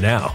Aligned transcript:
now. 0.00 0.34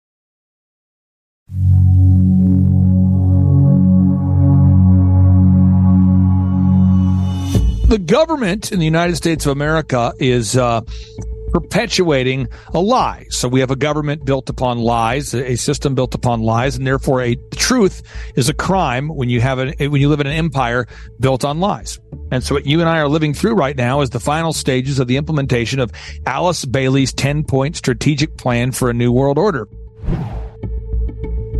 The 7.91 7.99
government 7.99 8.71
in 8.71 8.79
the 8.79 8.85
United 8.85 9.17
States 9.17 9.45
of 9.45 9.51
America 9.51 10.13
is 10.17 10.55
uh, 10.55 10.79
perpetuating 11.51 12.47
a 12.73 12.79
lie. 12.79 13.25
So 13.31 13.49
we 13.49 13.59
have 13.59 13.69
a 13.69 13.75
government 13.75 14.23
built 14.23 14.49
upon 14.49 14.77
lies, 14.77 15.33
a 15.33 15.57
system 15.57 15.93
built 15.93 16.15
upon 16.15 16.39
lies, 16.39 16.77
and 16.77 16.87
therefore 16.87 17.21
a 17.21 17.35
truth 17.53 18.01
is 18.37 18.47
a 18.47 18.53
crime 18.53 19.09
when 19.09 19.29
you 19.29 19.41
have 19.41 19.59
an 19.59 19.73
when 19.77 19.99
you 19.99 20.07
live 20.07 20.21
in 20.21 20.27
an 20.27 20.31
empire 20.31 20.87
built 21.19 21.43
on 21.43 21.59
lies. 21.59 21.99
And 22.31 22.41
so 22.41 22.55
what 22.55 22.65
you 22.65 22.79
and 22.79 22.87
I 22.87 22.99
are 22.99 23.09
living 23.09 23.33
through 23.33 23.55
right 23.55 23.75
now 23.75 23.99
is 23.99 24.11
the 24.11 24.21
final 24.21 24.53
stages 24.53 24.97
of 24.99 25.09
the 25.09 25.17
implementation 25.17 25.81
of 25.81 25.91
Alice 26.25 26.63
Bailey's 26.63 27.11
10 27.11 27.43
point 27.43 27.75
strategic 27.75 28.37
plan 28.37 28.71
for 28.71 28.89
a 28.89 28.93
new 28.93 29.11
world 29.11 29.37
order. 29.37 29.67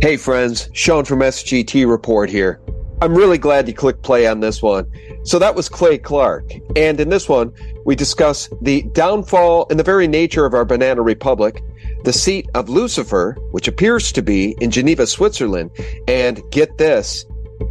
Hey 0.00 0.16
friends, 0.16 0.70
Sean 0.72 1.04
from 1.04 1.18
SGT 1.18 1.86
Report 1.86 2.30
here. 2.30 2.58
I'm 3.02 3.14
really 3.14 3.36
glad 3.36 3.68
you 3.68 3.74
clicked 3.74 4.02
play 4.02 4.26
on 4.26 4.40
this 4.40 4.62
one. 4.62 4.90
So 5.24 5.38
that 5.38 5.54
was 5.54 5.68
Clay 5.68 5.98
Clark. 5.98 6.52
And 6.76 7.00
in 7.00 7.08
this 7.08 7.28
one, 7.28 7.52
we 7.84 7.94
discuss 7.94 8.48
the 8.60 8.82
downfall 8.92 9.66
and 9.70 9.78
the 9.78 9.84
very 9.84 10.08
nature 10.08 10.44
of 10.44 10.54
our 10.54 10.64
banana 10.64 11.02
republic, 11.02 11.62
the 12.04 12.12
seat 12.12 12.48
of 12.54 12.68
Lucifer, 12.68 13.36
which 13.52 13.68
appears 13.68 14.10
to 14.12 14.22
be 14.22 14.56
in 14.60 14.70
Geneva, 14.70 15.06
Switzerland. 15.06 15.70
And 16.08 16.42
get 16.50 16.78
this, 16.78 17.24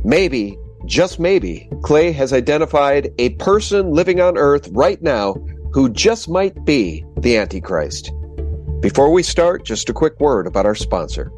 maybe, 0.03 0.57
just 0.85 1.19
maybe, 1.19 1.69
Clay 1.83 2.11
has 2.11 2.33
identified 2.33 3.09
a 3.17 3.29
person 3.31 3.91
living 3.91 4.21
on 4.21 4.37
earth 4.37 4.69
right 4.71 5.01
now 5.01 5.35
who 5.73 5.89
just 5.89 6.29
might 6.29 6.65
be 6.65 7.05
the 7.17 7.37
Antichrist. 7.37 8.11
Before 8.79 9.11
we 9.11 9.23
start, 9.23 9.63
just 9.63 9.89
a 9.89 9.93
quick 9.93 10.19
word 10.19 10.47
about 10.47 10.65
our 10.65 10.75
sponsor. 10.75 11.31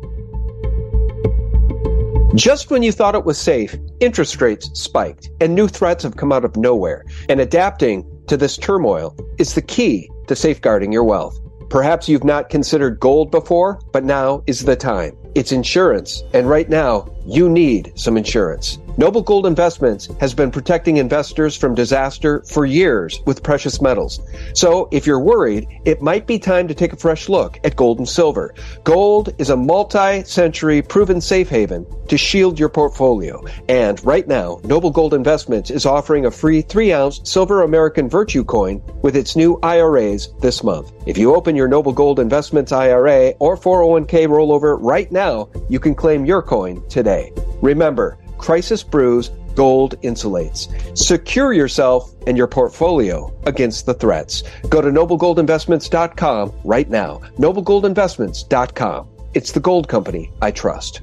Just 2.36 2.72
when 2.72 2.82
you 2.82 2.92
thought 2.92 3.14
it 3.14 3.26
was 3.26 3.38
safe, 3.38 3.76
interest 4.00 4.42
rates 4.42 4.68
spiked 4.74 5.30
and 5.40 5.54
new 5.54 5.68
threats 5.68 6.02
have 6.02 6.18
come 6.18 6.32
out 6.32 6.44
of 6.44 6.58
nowhere. 6.58 7.06
And 7.30 7.40
adapting 7.40 8.10
to 8.26 8.36
this 8.36 8.58
turmoil 8.58 9.16
is 9.38 9.54
the 9.54 9.62
key 9.62 10.10
to 10.28 10.36
safeguarding 10.36 10.92
your 10.92 11.04
wealth. 11.04 11.40
Perhaps 11.70 12.10
you've 12.10 12.24
not 12.24 12.50
considered 12.50 13.00
gold 13.00 13.30
before, 13.30 13.80
but 13.92 14.04
now 14.04 14.42
is 14.48 14.66
the 14.66 14.76
time. 14.76 15.16
It's 15.36 15.52
insurance, 15.52 16.24
and 16.34 16.48
right 16.48 16.70
now, 16.70 17.10
you 17.26 17.50
need 17.50 17.92
some 17.96 18.18
insurance. 18.18 18.78
Noble 18.96 19.24
Gold 19.24 19.48
Investments 19.48 20.08
has 20.20 20.36
been 20.36 20.52
protecting 20.52 20.98
investors 20.98 21.58
from 21.58 21.74
disaster 21.74 22.44
for 22.48 22.64
years 22.64 23.20
with 23.26 23.42
precious 23.42 23.82
metals. 23.82 24.20
So 24.54 24.88
if 24.92 25.08
you're 25.08 25.20
worried, 25.20 25.68
it 25.84 26.04
might 26.04 26.28
be 26.28 26.38
time 26.38 26.68
to 26.68 26.76
take 26.76 26.94
a 26.94 26.98
fresh 26.98 27.28
look 27.28 27.60
at 27.64 27.76
gold 27.76 27.98
and 27.98 28.08
silver. 28.08 28.54
Gold 28.84 29.34
is 29.40 29.50
a 29.50 29.58
multi-century 29.58 30.84
proven 30.84 31.22
safe 31.22 31.50
haven 31.50 31.88
to 32.08 32.18
shield 32.20 32.60
your 32.60 32.70
portfolio. 32.70 33.44
And 33.68 34.04
right 34.06 34.28
now, 34.28 34.60
Noble 34.64 34.92
Gold 34.92 35.16
Investments 35.16 35.72
is 35.72 35.88
offering 35.88 36.28
a 36.28 36.32
free 36.32 36.62
three 36.62 36.94
ounce 36.94 37.20
silver 37.24 37.64
American 37.64 38.08
Virtue 38.08 38.44
coin 38.44 38.80
with 39.02 39.16
its 39.16 39.36
new 39.36 39.58
IRAs 39.64 40.32
this 40.42 40.64
month. 40.64 40.92
If 41.08 41.18
you 41.18 41.34
open 41.34 41.56
your 41.56 41.68
Noble 41.68 41.94
Gold 41.94 42.20
Investments 42.20 42.72
IRA 42.72 43.30
or 43.40 43.58
401k 43.58 44.28
rollover 44.28 44.78
right 44.80 45.12
now, 45.12 45.23
you 45.70 45.80
can 45.80 45.96
claim 45.96 46.26
your 46.26 46.42
coin 46.42 46.88
today. 46.90 47.32
Remember, 47.62 48.18
crisis 48.38 48.84
brews, 48.84 49.30
gold 49.56 50.00
insulates. 50.02 50.68
Secure 50.98 51.54
yourself 51.54 52.12
and 52.28 52.38
your 52.38 52.48
portfolio 52.48 53.32
against 53.46 53.86
the 53.86 53.94
threats. 53.94 54.44
Go 54.70 54.82
to 54.82 54.90
noblegoldinvestments.com 54.90 56.54
right 56.64 56.90
now. 56.90 57.22
noblegoldinvestments.com. 57.38 59.10
It's 59.34 59.52
the 59.52 59.60
gold 59.60 59.88
company 59.88 60.32
I 60.42 60.52
trust. 60.52 61.02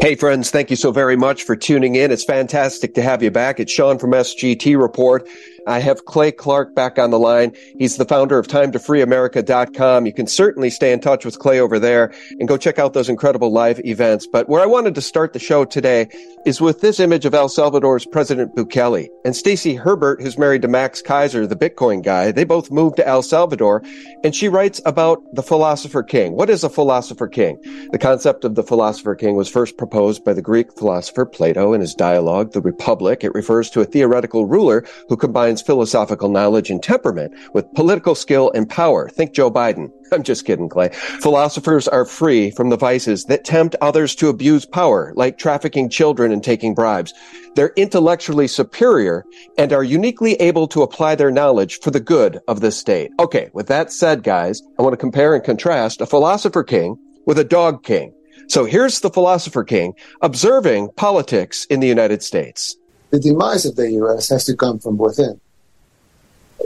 Hey 0.00 0.14
friends, 0.14 0.50
thank 0.50 0.70
you 0.70 0.76
so 0.76 0.92
very 0.92 1.16
much 1.16 1.42
for 1.42 1.54
tuning 1.54 1.94
in. 1.94 2.10
It's 2.10 2.24
fantastic 2.24 2.94
to 2.94 3.02
have 3.02 3.22
you 3.22 3.30
back. 3.30 3.60
It's 3.60 3.70
Sean 3.70 3.98
from 3.98 4.12
SGT 4.12 4.80
Report. 4.80 5.28
I 5.70 5.78
have 5.78 6.04
Clay 6.04 6.32
Clark 6.32 6.74
back 6.74 6.98
on 6.98 7.10
the 7.10 7.18
line. 7.18 7.54
He's 7.78 7.96
the 7.96 8.04
founder 8.04 8.36
of 8.40 8.48
TimeToFreeAmerica.com. 8.48 10.04
You 10.04 10.12
can 10.12 10.26
certainly 10.26 10.68
stay 10.68 10.92
in 10.92 10.98
touch 10.98 11.24
with 11.24 11.38
Clay 11.38 11.60
over 11.60 11.78
there 11.78 12.12
and 12.40 12.48
go 12.48 12.56
check 12.56 12.80
out 12.80 12.92
those 12.92 13.08
incredible 13.08 13.52
live 13.52 13.78
events. 13.84 14.26
But 14.26 14.48
where 14.48 14.60
I 14.60 14.66
wanted 14.66 14.96
to 14.96 15.00
start 15.00 15.32
the 15.32 15.38
show 15.38 15.64
today 15.64 16.08
is 16.44 16.60
with 16.60 16.80
this 16.80 16.98
image 16.98 17.24
of 17.24 17.34
El 17.34 17.48
Salvador's 17.48 18.04
President 18.04 18.56
Bukele 18.56 19.06
and 19.24 19.36
Stacy 19.36 19.76
Herbert, 19.76 20.20
who's 20.20 20.36
married 20.36 20.62
to 20.62 20.68
Max 20.68 21.02
Keiser, 21.02 21.48
the 21.48 21.54
Bitcoin 21.54 22.02
guy. 22.02 22.32
They 22.32 22.44
both 22.44 22.72
moved 22.72 22.96
to 22.96 23.06
El 23.06 23.22
Salvador 23.22 23.82
and 24.24 24.34
she 24.34 24.48
writes 24.48 24.80
about 24.84 25.22
the 25.34 25.42
philosopher 25.42 26.02
king. 26.02 26.32
What 26.32 26.50
is 26.50 26.64
a 26.64 26.68
philosopher 26.68 27.28
king? 27.28 27.60
The 27.92 27.98
concept 27.98 28.44
of 28.44 28.56
the 28.56 28.64
philosopher 28.64 29.14
king 29.14 29.36
was 29.36 29.48
first 29.48 29.78
proposed 29.78 30.24
by 30.24 30.32
the 30.32 30.42
Greek 30.42 30.72
philosopher 30.76 31.26
Plato 31.26 31.74
in 31.74 31.80
his 31.80 31.94
dialogue, 31.94 32.52
The 32.52 32.60
Republic. 32.60 33.22
It 33.22 33.34
refers 33.34 33.70
to 33.70 33.80
a 33.80 33.84
theoretical 33.84 34.46
ruler 34.46 34.84
who 35.08 35.16
combines 35.16 35.59
philosophical 35.62 36.28
knowledge 36.28 36.70
and 36.70 36.82
temperament 36.82 37.32
with 37.54 37.72
political 37.74 38.14
skill 38.14 38.50
and 38.54 38.68
power. 38.68 39.08
Think 39.08 39.32
Joe 39.32 39.50
Biden. 39.50 39.90
I'm 40.12 40.22
just 40.22 40.44
kidding, 40.44 40.68
Clay. 40.68 40.90
Philosophers 41.20 41.86
are 41.86 42.04
free 42.04 42.50
from 42.50 42.70
the 42.70 42.76
vices 42.76 43.24
that 43.24 43.44
tempt 43.44 43.76
others 43.80 44.14
to 44.16 44.28
abuse 44.28 44.66
power, 44.66 45.12
like 45.16 45.38
trafficking 45.38 45.88
children 45.88 46.32
and 46.32 46.42
taking 46.42 46.74
bribes. 46.74 47.14
They're 47.54 47.72
intellectually 47.76 48.48
superior 48.48 49.24
and 49.58 49.72
are 49.72 49.84
uniquely 49.84 50.34
able 50.34 50.66
to 50.68 50.82
apply 50.82 51.14
their 51.14 51.30
knowledge 51.30 51.80
for 51.80 51.90
the 51.90 52.00
good 52.00 52.40
of 52.48 52.60
the 52.60 52.72
state. 52.72 53.10
Okay, 53.18 53.50
with 53.52 53.68
that 53.68 53.92
said, 53.92 54.22
guys, 54.22 54.62
I 54.78 54.82
want 54.82 54.92
to 54.92 54.96
compare 54.96 55.34
and 55.34 55.44
contrast 55.44 56.00
a 56.00 56.06
philosopher 56.06 56.64
king 56.64 56.96
with 57.26 57.38
a 57.38 57.44
dog 57.44 57.84
king. 57.84 58.12
So 58.48 58.64
here's 58.64 59.00
the 59.00 59.10
philosopher 59.10 59.62
king 59.62 59.94
observing 60.22 60.90
politics 60.96 61.66
in 61.66 61.78
the 61.78 61.86
United 61.86 62.22
States. 62.22 62.76
The 63.10 63.20
demise 63.20 63.64
of 63.64 63.76
the 63.76 63.90
U.S. 63.92 64.28
has 64.28 64.44
to 64.46 64.56
come 64.56 64.78
from 64.78 64.96
within. 64.96 65.40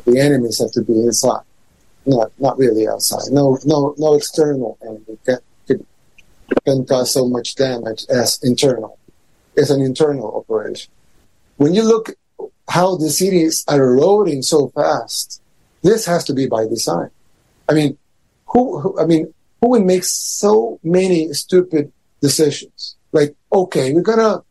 The 0.05 0.19
enemies 0.21 0.59
have 0.59 0.73
to 0.73 0.83
be 0.83 0.93
inside, 0.93 1.43
not 2.07 2.33
not 2.39 2.59
really 2.59 2.89
outside. 2.89 3.31
No, 3.31 3.59
no, 3.65 3.95
no 3.99 4.15
external 4.15 4.79
enemy 4.83 5.19
can, 5.25 5.39
can, 6.65 6.85
cause 6.87 7.13
so 7.13 7.29
much 7.29 7.55
damage 7.55 8.05
as 8.09 8.43
internal. 8.43 8.99
It's 9.57 9.71
an 9.71 9.81
internal 9.81 10.37
operation. 10.37 10.91
When 11.57 11.75
you 11.75 11.85
look 11.85 12.15
how 12.69 12.97
the 12.97 13.11
cities 13.11 13.65
are 13.69 13.83
eroding 13.83 14.43
so 14.43 14.69
fast, 14.69 15.41
this 15.83 16.07
has 16.07 16.25
to 16.25 16.35
be 16.35 16.47
by 16.47 16.67
design. 16.67 17.11
I 17.69 17.75
mean, 17.75 17.97
who, 18.47 18.81
who 18.81 19.01
I 19.01 19.07
mean, 19.07 19.33
who 19.61 19.71
would 19.71 19.85
make 19.85 20.05
so 20.05 20.79
many 20.83 21.33
stupid 21.33 21.93
decisions? 22.21 22.97
Like, 23.13 23.35
okay, 23.53 23.93
we're 23.93 24.03
gonna 24.03 24.43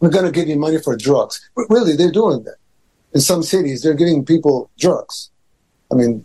we're 0.00 0.10
gonna 0.10 0.30
give 0.30 0.48
you 0.48 0.58
money 0.58 0.78
for 0.78 0.96
drugs. 0.96 1.48
But 1.56 1.66
really, 1.70 1.96
they're 1.96 2.12
doing 2.12 2.44
that. 2.44 2.56
In 3.14 3.20
some 3.20 3.42
cities, 3.42 3.82
they're 3.82 3.94
giving 3.94 4.24
people 4.24 4.70
drugs. 4.78 5.30
I 5.90 5.94
mean, 5.94 6.24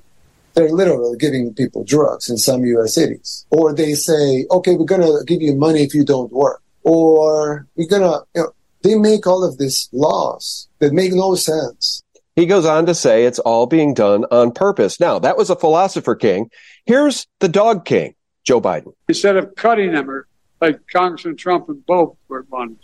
they're 0.54 0.70
literally 0.70 1.18
giving 1.18 1.54
people 1.54 1.84
drugs 1.84 2.30
in 2.30 2.38
some 2.38 2.66
U.S. 2.66 2.96
cities. 2.96 3.46
Or 3.50 3.74
they 3.74 3.94
say, 3.94 4.46
okay, 4.52 4.76
we're 4.76 4.86
gonna 4.86 5.24
give 5.26 5.42
you 5.42 5.56
money 5.56 5.84
if 5.84 5.94
you 5.94 6.04
don't 6.04 6.32
work. 6.32 6.62
Or 6.84 7.68
we're 7.76 7.88
gonna, 7.88 8.20
you 8.36 8.42
know, 8.42 8.52
they 8.84 8.96
make 8.96 9.26
all 9.26 9.44
of 9.44 9.58
these 9.58 9.90
laws 9.94 10.68
that 10.80 10.94
make 10.94 11.14
no 11.14 11.36
sense. 11.36 12.04
He 12.36 12.46
goes 12.46 12.66
on 12.66 12.88
to 12.88 12.96
say 12.96 13.26
it's 13.26 13.40
all 13.40 13.68
being 13.68 13.94
done 13.94 14.26
on 14.32 14.52
purpose. 14.52 15.00
Now, 15.00 15.20
that 15.20 15.38
was 15.38 15.50
a 15.50 15.56
philosopher 15.56 16.16
king. 16.16 16.50
Here's 16.86 17.28
the 17.40 17.48
dog 17.48 17.86
king, 17.86 18.16
Joe 18.44 18.60
Biden. 18.60 18.94
Instead 19.08 19.38
of 19.38 19.56
cutting 19.56 19.94
them, 19.94 20.10
or 20.10 20.28
like 20.60 20.80
Congressman 20.92 21.38
Trump 21.38 21.70
and 21.70 21.86
both 21.86 22.18
were 22.28 22.46
wanted. 22.50 22.78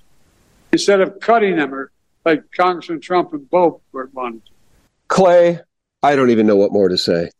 Instead 0.71 1.01
of 1.01 1.19
cutting 1.19 1.55
them, 1.57 1.73
or 1.73 1.91
like 2.29 2.43
Congressman 2.55 3.01
Trump 3.01 3.33
and 3.33 3.49
both 3.49 3.81
were 3.91 4.09
wanted. 4.13 4.41
Clay, 5.07 5.59
I 6.03 6.15
don't 6.15 6.29
even 6.29 6.47
know 6.47 6.55
what 6.55 6.71
more 6.71 6.89
to 6.89 6.97
say. 6.97 7.31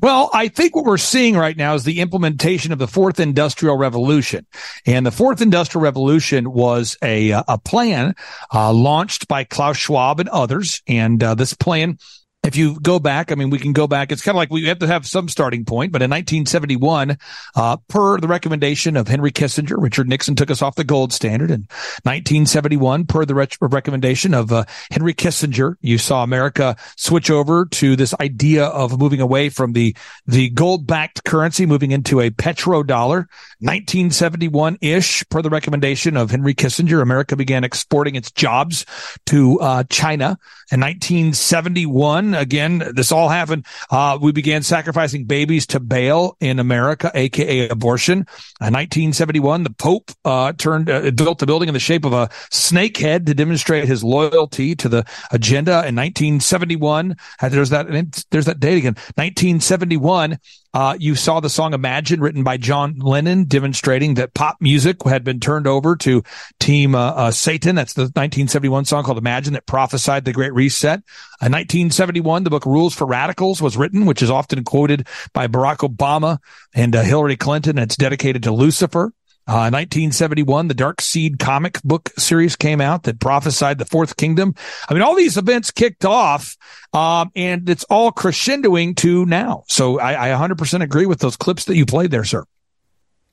Well, 0.00 0.28
I 0.34 0.48
think 0.48 0.74
what 0.74 0.84
we're 0.84 0.98
seeing 0.98 1.36
right 1.36 1.56
now 1.56 1.74
is 1.74 1.84
the 1.84 2.00
implementation 2.00 2.72
of 2.72 2.78
the 2.78 2.88
fourth 2.88 3.20
industrial 3.20 3.76
revolution. 3.78 4.46
And 4.84 5.06
the 5.06 5.10
fourth 5.10 5.40
industrial 5.40 5.82
revolution 5.82 6.52
was 6.52 6.98
a, 7.02 7.30
a 7.30 7.58
plan 7.64 8.14
uh, 8.52 8.72
launched 8.72 9.28
by 9.28 9.44
Klaus 9.44 9.78
Schwab 9.78 10.20
and 10.20 10.28
others. 10.28 10.82
And 10.86 11.22
uh, 11.22 11.34
this 11.36 11.54
plan 11.54 11.98
if 12.44 12.56
you 12.56 12.78
go 12.80 12.98
back, 12.98 13.32
I 13.32 13.36
mean, 13.36 13.48
we 13.48 13.58
can 13.58 13.72
go 13.72 13.86
back. 13.86 14.12
It's 14.12 14.20
kind 14.20 14.36
of 14.36 14.38
like 14.38 14.50
we 14.50 14.66
have 14.66 14.78
to 14.80 14.86
have 14.86 15.06
some 15.06 15.28
starting 15.28 15.64
point. 15.64 15.92
But 15.92 16.02
in 16.02 16.10
1971, 16.10 17.16
uh, 17.56 17.78
per 17.88 18.20
the 18.20 18.28
recommendation 18.28 18.96
of 18.96 19.08
Henry 19.08 19.32
Kissinger, 19.32 19.80
Richard 19.80 20.08
Nixon 20.08 20.36
took 20.36 20.50
us 20.50 20.60
off 20.60 20.74
the 20.74 20.84
gold 20.84 21.12
standard. 21.12 21.50
In 21.50 21.66
1971, 22.02 23.06
per 23.06 23.24
the 23.24 23.34
re- 23.34 23.48
recommendation 23.62 24.34
of 24.34 24.52
uh, 24.52 24.64
Henry 24.90 25.14
Kissinger, 25.14 25.76
you 25.80 25.96
saw 25.96 26.22
America 26.22 26.76
switch 26.96 27.30
over 27.30 27.64
to 27.66 27.96
this 27.96 28.14
idea 28.20 28.64
of 28.66 28.98
moving 28.98 29.20
away 29.20 29.48
from 29.48 29.72
the 29.72 29.96
the 30.26 30.50
gold 30.50 30.86
backed 30.86 31.24
currency, 31.24 31.64
moving 31.64 31.92
into 31.92 32.20
a 32.20 32.30
petrodollar. 32.30 33.26
1971 33.60 34.76
ish, 34.82 35.26
per 35.30 35.40
the 35.40 35.48
recommendation 35.48 36.18
of 36.18 36.30
Henry 36.30 36.54
Kissinger, 36.54 37.00
America 37.00 37.36
began 37.36 37.64
exporting 37.64 38.14
its 38.14 38.30
jobs 38.30 38.84
to 39.26 39.58
uh, 39.60 39.84
China. 39.84 40.38
In 40.70 40.80
1971, 40.80 42.33
again, 42.34 42.92
this 42.94 43.12
all 43.12 43.28
happened. 43.28 43.66
Uh, 43.90 44.18
we 44.20 44.32
began 44.32 44.62
sacrificing 44.62 45.24
babies 45.24 45.66
to 45.68 45.80
Baal 45.80 46.36
in 46.40 46.58
America, 46.58 47.10
aka 47.14 47.68
abortion. 47.68 48.18
In 48.60 48.72
1971, 48.72 49.64
the 49.64 49.70
Pope 49.70 50.10
uh, 50.24 50.52
turned 50.52 50.90
uh, 50.90 51.10
built 51.10 51.42
a 51.42 51.46
building 51.46 51.68
in 51.68 51.74
the 51.74 51.80
shape 51.80 52.04
of 52.04 52.12
a 52.12 52.28
snake 52.50 52.96
head 52.96 53.26
to 53.26 53.34
demonstrate 53.34 53.86
his 53.86 54.02
loyalty 54.04 54.74
to 54.76 54.88
the 54.88 55.04
agenda. 55.30 55.72
In 55.86 55.94
1971, 55.96 57.16
there's 57.40 57.70
that 57.70 57.86
there's 58.30 58.46
that 58.46 58.60
date 58.60 58.78
again. 58.78 58.94
1971, 59.16 60.38
uh, 60.74 60.96
you 60.98 61.14
saw 61.14 61.38
the 61.38 61.48
song 61.48 61.72
Imagine 61.72 62.20
written 62.20 62.42
by 62.42 62.56
John 62.56 62.98
Lennon 62.98 63.44
demonstrating 63.44 64.14
that 64.14 64.34
pop 64.34 64.56
music 64.60 65.04
had 65.04 65.22
been 65.22 65.38
turned 65.38 65.68
over 65.68 65.94
to 65.96 66.24
Team 66.58 66.96
uh, 66.96 67.12
uh, 67.12 67.30
Satan. 67.30 67.76
That's 67.76 67.94
the 67.94 68.02
1971 68.02 68.84
song 68.84 69.04
called 69.04 69.18
Imagine 69.18 69.52
that 69.52 69.66
prophesied 69.66 70.24
the 70.24 70.32
Great 70.32 70.52
Reset. 70.52 70.98
In 71.40 71.52
1971, 71.52 72.42
the 72.42 72.50
book 72.50 72.66
Rules 72.66 72.92
for 72.92 73.06
Radicals 73.06 73.62
was 73.62 73.76
written, 73.76 74.04
which 74.04 74.20
is 74.20 74.30
often 74.30 74.64
quoted 74.64 75.06
by 75.32 75.46
Barack 75.46 75.88
Obama 75.88 76.38
and 76.74 76.96
uh, 76.96 77.02
Hillary 77.02 77.36
Clinton. 77.36 77.78
It's 77.78 77.96
dedicated 77.96 78.42
to 78.42 78.52
Lucifer. 78.52 79.12
Uh, 79.46 79.68
1971, 79.68 80.68
the 80.68 80.74
Dark 80.74 81.02
Seed 81.02 81.38
comic 81.38 81.82
book 81.82 82.10
series 82.16 82.56
came 82.56 82.80
out 82.80 83.02
that 83.02 83.20
prophesied 83.20 83.76
the 83.78 83.84
fourth 83.84 84.16
kingdom. 84.16 84.54
I 84.88 84.94
mean, 84.94 85.02
all 85.02 85.14
these 85.14 85.36
events 85.36 85.70
kicked 85.70 86.06
off, 86.06 86.56
um, 86.94 87.30
and 87.36 87.68
it's 87.68 87.84
all 87.84 88.10
crescendoing 88.10 88.96
to 88.96 89.26
now. 89.26 89.64
So 89.68 90.00
I, 90.00 90.32
I 90.32 90.48
100% 90.48 90.82
agree 90.82 91.04
with 91.04 91.18
those 91.18 91.36
clips 91.36 91.66
that 91.66 91.76
you 91.76 91.84
played 91.84 92.10
there, 92.10 92.24
sir. 92.24 92.44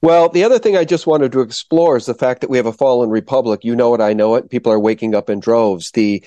Well, 0.01 0.27
the 0.27 0.43
other 0.43 0.59
thing 0.59 0.75
I 0.75 0.83
just 0.83 1.07
wanted 1.07 1.31
to 1.31 1.41
explore 1.41 1.95
is 1.95 2.07
the 2.07 2.13
fact 2.13 2.41
that 2.41 2.49
we 2.49 2.57
have 2.57 2.65
a 2.65 2.73
fallen 2.73 3.09
republic. 3.09 3.61
You 3.63 3.75
know 3.75 3.93
it, 3.95 4.01
I 4.01 4.11
know 4.11 4.35
it. 4.35 4.49
People 4.49 4.73
are 4.73 4.79
waking 4.79 5.15
up 5.15 5.29
in 5.29 5.39
droves. 5.39 5.91
The 5.91 6.25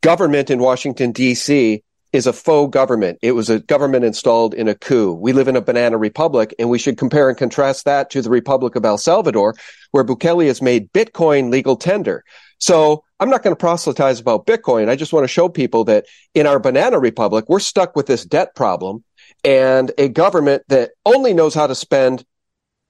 government 0.00 0.50
in 0.50 0.58
Washington, 0.58 1.12
D.C 1.12 1.84
is 2.12 2.26
a 2.26 2.32
faux 2.32 2.72
government. 2.72 3.18
It 3.22 3.32
was 3.32 3.50
a 3.50 3.60
government 3.60 4.04
installed 4.04 4.54
in 4.54 4.68
a 4.68 4.74
coup. 4.74 5.12
We 5.12 5.32
live 5.32 5.48
in 5.48 5.56
a 5.56 5.60
banana 5.60 5.96
republic 5.96 6.54
and 6.58 6.68
we 6.68 6.78
should 6.78 6.98
compare 6.98 7.28
and 7.28 7.38
contrast 7.38 7.84
that 7.84 8.10
to 8.10 8.22
the 8.22 8.30
Republic 8.30 8.76
of 8.76 8.84
El 8.84 8.98
Salvador, 8.98 9.54
where 9.92 10.04
Bukele 10.04 10.46
has 10.46 10.60
made 10.60 10.92
Bitcoin 10.92 11.50
legal 11.50 11.76
tender. 11.76 12.24
So 12.58 13.04
I'm 13.18 13.30
not 13.30 13.42
going 13.42 13.54
to 13.54 13.60
proselytize 13.60 14.20
about 14.20 14.46
Bitcoin. 14.46 14.88
I 14.88 14.96
just 14.96 15.12
want 15.12 15.24
to 15.24 15.28
show 15.28 15.48
people 15.48 15.84
that 15.84 16.06
in 16.34 16.46
our 16.46 16.58
banana 16.58 16.98
republic, 16.98 17.46
we're 17.48 17.60
stuck 17.60 17.94
with 17.96 18.06
this 18.06 18.24
debt 18.24 18.54
problem 18.54 19.04
and 19.44 19.92
a 19.98 20.08
government 20.08 20.64
that 20.68 20.90
only 21.06 21.32
knows 21.32 21.54
how 21.54 21.66
to 21.66 21.74
spend 21.74 22.24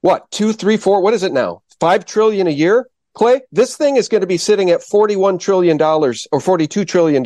what 0.00 0.30
two, 0.30 0.52
three, 0.52 0.76
four, 0.76 1.02
what 1.02 1.14
is 1.14 1.22
it 1.22 1.32
now? 1.32 1.62
Five 1.78 2.06
trillion 2.06 2.46
a 2.46 2.50
year? 2.50 2.88
Clay, 3.14 3.40
this 3.50 3.76
thing 3.76 3.96
is 3.96 4.08
going 4.08 4.20
to 4.20 4.26
be 4.26 4.36
sitting 4.36 4.70
at 4.70 4.80
$41 4.80 5.40
trillion 5.40 5.80
or 5.80 6.12
$42 6.12 6.86
trillion 6.86 7.24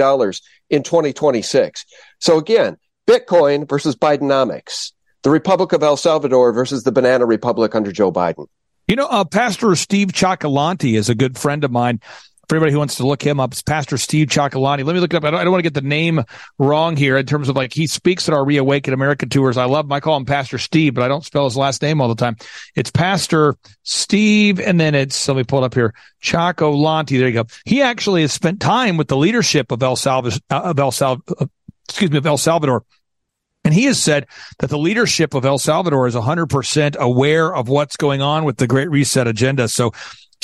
in 0.71 0.83
2026. 0.83 1.85
So 2.21 2.39
again, 2.39 2.77
Bitcoin 3.07 3.69
versus 3.69 3.97
Bidenomics, 3.97 4.93
the 5.23 5.31
Republic 5.31 5.73
of 5.73 5.83
El 5.83 5.97
Salvador 5.97 6.53
versus 6.53 6.85
the 6.85 6.93
Banana 6.93 7.27
Republic 7.27 7.75
under 7.75 7.93
Joe 7.93 8.13
Biden. 8.13 8.47
You 8.89 8.97
know, 8.97 9.07
uh, 9.07 9.25
Pastor 9.25 9.75
Steve 9.77 10.09
Cioccolanti 10.09 10.97
is 10.97 11.09
a 11.09 11.15
good 11.15 11.39
friend 11.39 11.65
of 11.65 11.71
mine 11.71 12.01
for 12.49 12.57
anybody 12.57 12.73
who 12.73 12.79
wants 12.79 12.97
to 12.97 13.07
look 13.07 13.23
him 13.23 13.41
up, 13.41 13.53
it's 13.53 13.63
Pastor 13.63 13.97
Steve 13.99 14.29
Cioccolanti. 14.29 14.85
Let 14.85 14.95
me 14.95 15.01
look 15.01 15.13
it 15.13 15.17
up. 15.17 15.25
I 15.25 15.31
don't, 15.31 15.41
I 15.41 15.45
don't, 15.45 15.53
want 15.53 15.65
to 15.65 15.71
get 15.71 15.75
the 15.75 15.87
name 15.87 16.25
wrong 16.59 16.97
here 16.97 17.17
in 17.17 17.27
terms 17.27 17.49
of 17.49 17.57
like 17.57 17.73
he 17.73 17.87
speaks 17.87 18.29
at 18.29 18.35
our 18.35 18.45
Reawaken 18.45 18.95
America 18.95 19.27
tours. 19.27 19.57
I 19.57 19.65
love 19.65 19.87
him. 19.87 19.93
I 19.93 20.01
call 20.01 20.17
him 20.17 20.25
Pastor 20.25 20.59
Steve, 20.59 20.95
but 20.95 21.05
I 21.05 21.09
don't 21.09 21.25
spell 21.25 21.45
his 21.45 21.57
last 21.57 21.83
name 21.83 22.01
all 22.01 22.09
the 22.09 22.15
time. 22.15 22.37
It's 22.75 22.91
Pastor 22.91 23.57
Steve, 23.83 24.61
and 24.61 24.81
then 24.81 24.95
it's 24.95 25.27
let 25.29 25.37
me 25.37 25.45
pull 25.45 25.63
it 25.63 25.67
up 25.67 25.75
here. 25.75 25.95
Cioccolanti. 26.23 27.19
There 27.19 27.29
you 27.29 27.35
go. 27.35 27.45
He 27.65 27.83
actually 27.83 28.23
has 28.23 28.33
spent 28.33 28.61
time 28.61 28.97
with 28.97 29.09
the 29.09 29.17
leadership 29.17 29.73
of 29.73 29.83
El 29.83 29.97
Salvador, 29.97 30.39
uh, 30.51 30.61
of 30.63 30.79
El 30.79 30.91
Salvador, 30.91 31.37
uh, 31.41 31.47
excuse 31.89 32.11
me, 32.11 32.19
of 32.19 32.27
El 32.27 32.39
Salvador. 32.39 32.85
And 33.65 33.73
he 33.73 33.85
has 33.85 34.01
said 34.01 34.27
that 34.59 34.69
the 34.69 34.79
leadership 34.79 35.33
of 35.33 35.47
El 35.47 35.59
Salvador 35.59 36.07
is 36.07 36.15
100% 36.15 36.97
aware 36.97 37.55
of 37.55 37.69
what's 37.69 37.97
going 37.97 38.21
on 38.21 38.45
with 38.45 38.59
the 38.59 38.67
Great 38.67 38.91
Reset 38.91 39.27
agenda. 39.27 39.69
So 39.69 39.93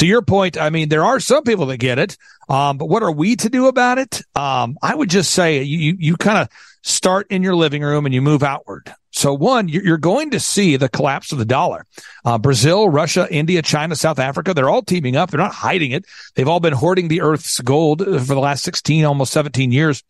to 0.01 0.07
your 0.07 0.23
point, 0.23 0.57
I 0.59 0.71
mean, 0.71 0.89
there 0.89 1.05
are 1.05 1.21
some 1.21 1.45
people 1.45 1.67
that 1.67 1.77
get 1.77 1.99
it, 1.99 2.17
um, 2.49 2.79
but 2.79 2.87
what 2.87 3.03
are 3.03 3.13
we 3.13 3.37
to 3.37 3.51
do 3.51 3.67
about 3.67 3.99
it? 3.99 4.23
Um, 4.35 4.79
I 4.83 4.95
would 4.95 5.11
just 5.11 5.31
say 5.33 5.63
you, 5.63 5.95
you, 5.99 6.17
kind 6.17 6.39
of 6.39 6.49
start 6.83 7.27
in 7.29 7.43
your 7.43 7.55
living 7.55 7.83
room 7.83 8.07
and 8.07 8.15
you 8.15 8.23
move 8.23 8.43
outward. 8.43 8.95
So 9.11 9.35
one, 9.35 9.69
you're 9.69 9.99
going 9.99 10.31
to 10.31 10.41
see 10.41 10.77
the 10.77 10.89
collapse 10.89 11.33
of 11.33 11.39
the 11.39 11.45
dollar. 11.45 11.85
Uh, 12.25 12.39
Brazil, 12.39 12.89
Russia, 12.89 13.29
India, 13.31 13.61
China, 13.61 13.95
South 13.95 14.19
Africa, 14.19 14.55
they're 14.55 14.71
all 14.71 14.81
teaming 14.81 15.17
up. 15.17 15.31
They're 15.31 15.39
not 15.39 15.53
hiding 15.53 15.91
it. 15.91 16.07
They've 16.35 16.49
all 16.49 16.61
been 16.61 16.73
hoarding 16.73 17.09
the 17.09 17.21
earth's 17.21 17.61
gold 17.61 18.03
for 18.03 18.35
the 18.35 18.41
last 18.41 18.65
16, 18.65 19.05
almost 19.05 19.35
17 19.35 19.71
years. 19.71 20.03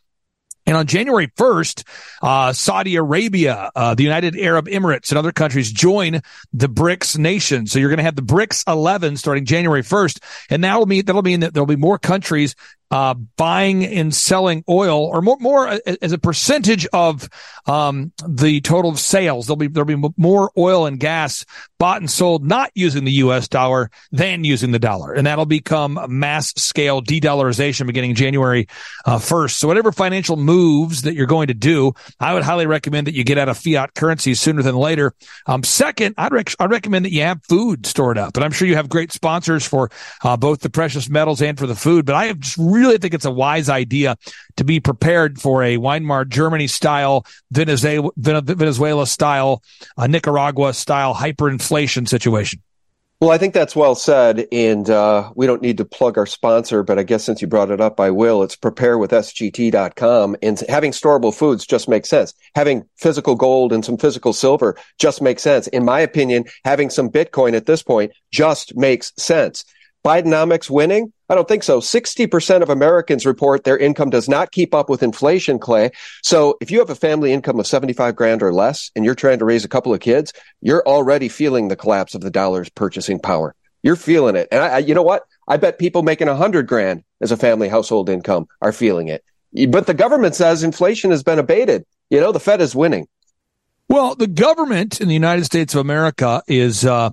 And 0.67 0.77
on 0.77 0.87
January 0.87 1.29
1st, 1.29 1.85
uh, 2.23 2.53
Saudi 2.53 2.97
Arabia, 2.97 3.71
uh, 3.75 3.95
the 3.95 4.03
United 4.03 4.37
Arab 4.37 4.67
Emirates, 4.67 5.11
and 5.11 5.19
other 5.19 5.33
countries 5.33 5.73
join 5.73 6.21
the 6.53 6.69
BRICS 6.69 7.19
nation. 7.19 7.67
So 7.67 7.79
you're 7.79 7.89
going 7.89 7.99
to 7.99 8.05
have 8.05 8.17
the 8.17 8.23
BRICS 8.23 8.65
11 8.69 9.17
starting 9.17 9.45
January 9.47 9.83
1st. 9.83 10.23
And 10.51 10.63
that'll 10.63 10.87
mean, 10.87 11.05
that'll 11.07 11.23
mean 11.23 11.41
that 11.41 11.55
there'll 11.55 11.67
be 11.67 11.77
more 11.77 11.99
countries 11.99 12.55
uh, 12.91 13.15
buying 13.15 13.85
and 13.85 14.15
selling 14.15 14.65
oil, 14.69 15.05
or 15.05 15.23
more, 15.23 15.37
more 15.39 15.79
as 16.03 16.13
a 16.13 16.19
percentage 16.19 16.87
of 16.93 17.29
um, 17.67 18.13
the 18.27 18.61
total 18.61 18.91
of 18.91 18.99
sales. 18.99 19.47
There'll 19.47 19.57
be 19.57 19.69
there'll 19.69 19.87
be 19.87 20.11
more 20.17 20.51
oil 20.59 20.87
and 20.87 20.99
gas 20.99 21.45
bought 21.79 22.01
and 22.01 22.11
sold 22.11 22.45
not 22.45 22.71
using 22.75 23.05
the 23.05 23.13
U.S. 23.13 23.49
dollar 23.49 23.91
than 24.11 24.45
using 24.45 24.73
the 24.73 24.79
dollar, 24.79 25.13
and 25.13 25.27
that'll 25.27 25.47
become 25.47 25.99
mass 26.09 26.53
scale 26.57 27.01
de-dollarization 27.01 27.87
beginning 27.87 28.15
January 28.15 28.67
uh, 29.07 29.19
first. 29.19 29.59
so 29.59 29.69
whatever 29.69 29.93
financial 29.93 30.37
moves 30.37 31.03
that 31.03 31.15
you're 31.15 31.27
going 31.27 31.47
to 31.47 31.55
do, 31.55 31.93
I 32.19 32.35
would 32.35 32.43
highly 32.43 32.67
recommend 32.67 33.07
that 33.07 33.15
you 33.15 33.25
get 33.25 33.39
out 33.39 33.49
of 33.49 33.57
fiat 33.57 33.95
currency 33.95 34.35
sooner 34.35 34.63
than 34.63 34.75
later. 34.75 35.15
Um, 35.47 35.63
second, 35.63 36.17
I'd 36.19 36.33
rec- 36.33 36.55
I'd 36.59 36.71
recommend 36.71 37.05
that 37.05 37.13
you 37.13 37.23
have 37.23 37.41
food 37.45 37.87
stored 37.87 38.19
up, 38.19 38.37
and 38.37 38.45
I'm 38.45 38.51
sure 38.51 38.67
you 38.67 38.75
have 38.75 38.89
great 38.89 39.13
sponsors 39.13 39.65
for 39.65 39.91
uh, 40.25 40.37
both 40.37 40.61
the 40.61 40.71
precious 40.71 41.09
metals 41.09 41.41
and 41.41 41.57
for 41.57 41.69
the 41.69 41.77
food, 41.77 42.05
but 42.05 42.17
I 42.17 42.27
have 42.27 42.41
just 42.41 42.59
really 42.59 42.80
really 42.81 42.99
think 42.99 43.15
it's 43.15 43.25
a 43.25 43.31
wise 43.31 43.69
idea 43.69 44.17
to 44.57 44.65
be 44.65 44.81
prepared 44.81 45.41
for 45.41 45.63
a 45.63 45.77
Weimar 45.77 46.25
Germany 46.25 46.67
style, 46.67 47.27
Venezuela, 47.51 49.07
style, 49.07 49.63
Nicaragua 49.99 50.75
style 50.75 51.15
hyperinflation 51.15 52.09
situation. 52.09 52.61
Well, 53.21 53.31
I 53.31 53.37
think 53.37 53.53
that's 53.53 53.77
well 53.77 53.95
said. 53.95 54.49
And 54.51 54.89
uh, 54.89 55.31
we 55.37 55.47
don't 55.47 55.61
need 55.61 55.77
to 55.77 55.85
plug 55.85 56.17
our 56.17 56.25
sponsor, 56.25 56.83
but 56.83 56.99
I 56.99 57.03
guess 57.03 57.23
since 57.23 57.43
you 57.43 57.49
brought 57.49 57.71
it 57.71 57.81
up, 57.81 58.01
I 58.01 58.11
will. 58.11 58.43
It's 58.43 58.57
preparewithsgt.com. 58.57 60.37
And 60.41 60.61
having 60.71 60.93
storable 60.93 61.35
foods 61.35 61.67
just 61.67 61.87
makes 61.87 62.09
sense. 62.09 62.33
Having 62.55 62.89
physical 62.97 63.35
gold 63.35 63.75
and 63.75 63.85
some 63.85 63.99
physical 63.99 64.33
silver 64.33 64.75
just 64.99 65.21
makes 65.21 65.43
sense. 65.43 65.67
In 65.67 65.85
my 65.85 66.01
opinion, 66.01 66.47
having 66.65 66.89
some 66.89 67.11
Bitcoin 67.11 67.53
at 67.53 67.67
this 67.67 67.83
point 67.83 68.13
just 68.33 68.75
makes 68.75 69.13
sense. 69.19 69.67
Bidenomics 70.03 70.71
winning? 70.71 71.13
I 71.31 71.37
don't 71.37 71.47
think 71.47 71.63
so. 71.63 71.79
60% 71.79 72.61
of 72.61 72.71
Americans 72.71 73.25
report 73.25 73.63
their 73.63 73.79
income 73.79 74.11
does 74.11 74.29
not 74.29 74.51
keep 74.51 74.75
up 74.75 74.91
with 74.91 75.01
inflation, 75.01 75.61
Clay. 75.61 75.93
So 76.25 76.59
if 76.61 76.73
you 76.73 76.81
have 76.81 76.91
a 76.91 76.97
family 76.97 77.33
income 77.33 77.61
of 77.61 77.69
75 77.69 78.17
grand 78.17 78.43
or 78.43 78.53
less 78.53 78.91
and 78.97 79.05
you're 79.05 79.15
trying 79.15 79.39
to 79.39 79.45
raise 79.45 79.65
a 79.65 79.69
couple 79.69 79.95
of 79.95 80.01
kids, 80.01 80.33
you're 80.61 80.83
already 80.85 81.29
feeling 81.29 81.69
the 81.69 81.77
collapse 81.77 82.17
of 82.17 82.21
the 82.21 82.33
dollar's 82.33 82.69
purchasing 82.69 83.21
power. 83.21 83.55
You're 83.85 83.95
feeling 83.95 84.35
it. 84.35 84.49
And 84.51 84.61
I, 84.61 84.67
I, 84.67 84.79
you 84.79 84.93
know 84.93 85.05
what? 85.05 85.23
I 85.47 85.57
bet 85.57 85.79
people 85.79 86.03
making 86.03 86.27
a 86.27 86.35
hundred 86.35 86.67
grand 86.67 87.05
as 87.21 87.31
a 87.31 87.37
family 87.37 87.69
household 87.69 88.09
income 88.09 88.49
are 88.61 88.73
feeling 88.73 89.07
it. 89.07 89.25
But 89.69 89.87
the 89.87 89.95
government 89.95 90.35
says 90.35 90.65
inflation 90.65 91.13
has 91.13 91.23
been 91.23 91.39
abated. 91.39 91.85
You 92.11 92.19
know, 92.19 92.33
the 92.33 92.41
Fed 92.41 92.61
is 92.61 92.75
winning. 92.75 93.07
Well, 93.89 94.17
the 94.17 94.27
government 94.27 95.01
in 95.01 95.07
the 95.07 95.15
United 95.15 95.45
States 95.45 95.75
of 95.75 95.81
America 95.81 96.43
is, 96.49 96.85
uh, 96.85 97.11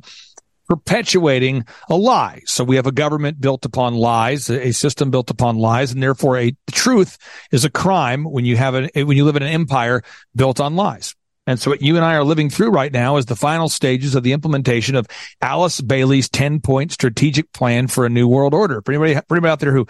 perpetuating 0.68 1.66
a 1.90 1.96
lie. 1.96 2.42
So 2.46 2.64
we 2.64 2.76
have 2.76 2.88
a 2.88 2.92
government 2.92 3.40
built 3.40 3.66
upon 3.66 3.96
lies, 3.96 4.50
a 4.50 4.72
system 4.72 5.12
built 5.12 5.30
upon 5.30 5.58
lies, 5.58 5.92
and 5.92 6.02
therefore 6.02 6.38
a 6.38 6.56
truth 6.72 7.18
is 7.52 7.66
a 7.66 7.70
crime 7.70 8.24
when 8.24 8.46
you 8.46 8.58
have 8.58 8.76
an, 8.76 8.90
when 8.96 9.18
you 9.18 9.26
live 9.26 9.36
in 9.36 9.44
an 9.44 9.54
empire 9.54 10.04
built 10.36 10.60
on 10.60 10.76
lies. 10.76 11.16
And 11.48 11.58
so 11.58 11.72
what 11.72 11.82
you 11.82 11.96
and 11.96 12.04
I 12.04 12.16
are 12.16 12.26
living 12.26 12.50
through 12.50 12.72
right 12.72 12.92
now 12.92 13.16
is 13.16 13.26
the 13.26 13.36
final 13.36 13.70
stages 13.70 14.16
of 14.16 14.24
the 14.24 14.34
implementation 14.34 14.96
of 14.96 15.08
Alice 15.42 15.80
Bailey's 15.80 16.30
10 16.30 16.60
point 16.60 16.92
strategic 16.92 17.54
plan 17.54 17.88
for 17.88 18.06
a 18.06 18.10
new 18.10 18.28
world 18.28 18.54
order. 18.54 18.82
For 18.82 18.92
anybody, 18.92 19.14
for 19.28 19.36
anybody 19.36 19.52
out 19.52 19.62
there 19.62 19.72
who 19.72 19.88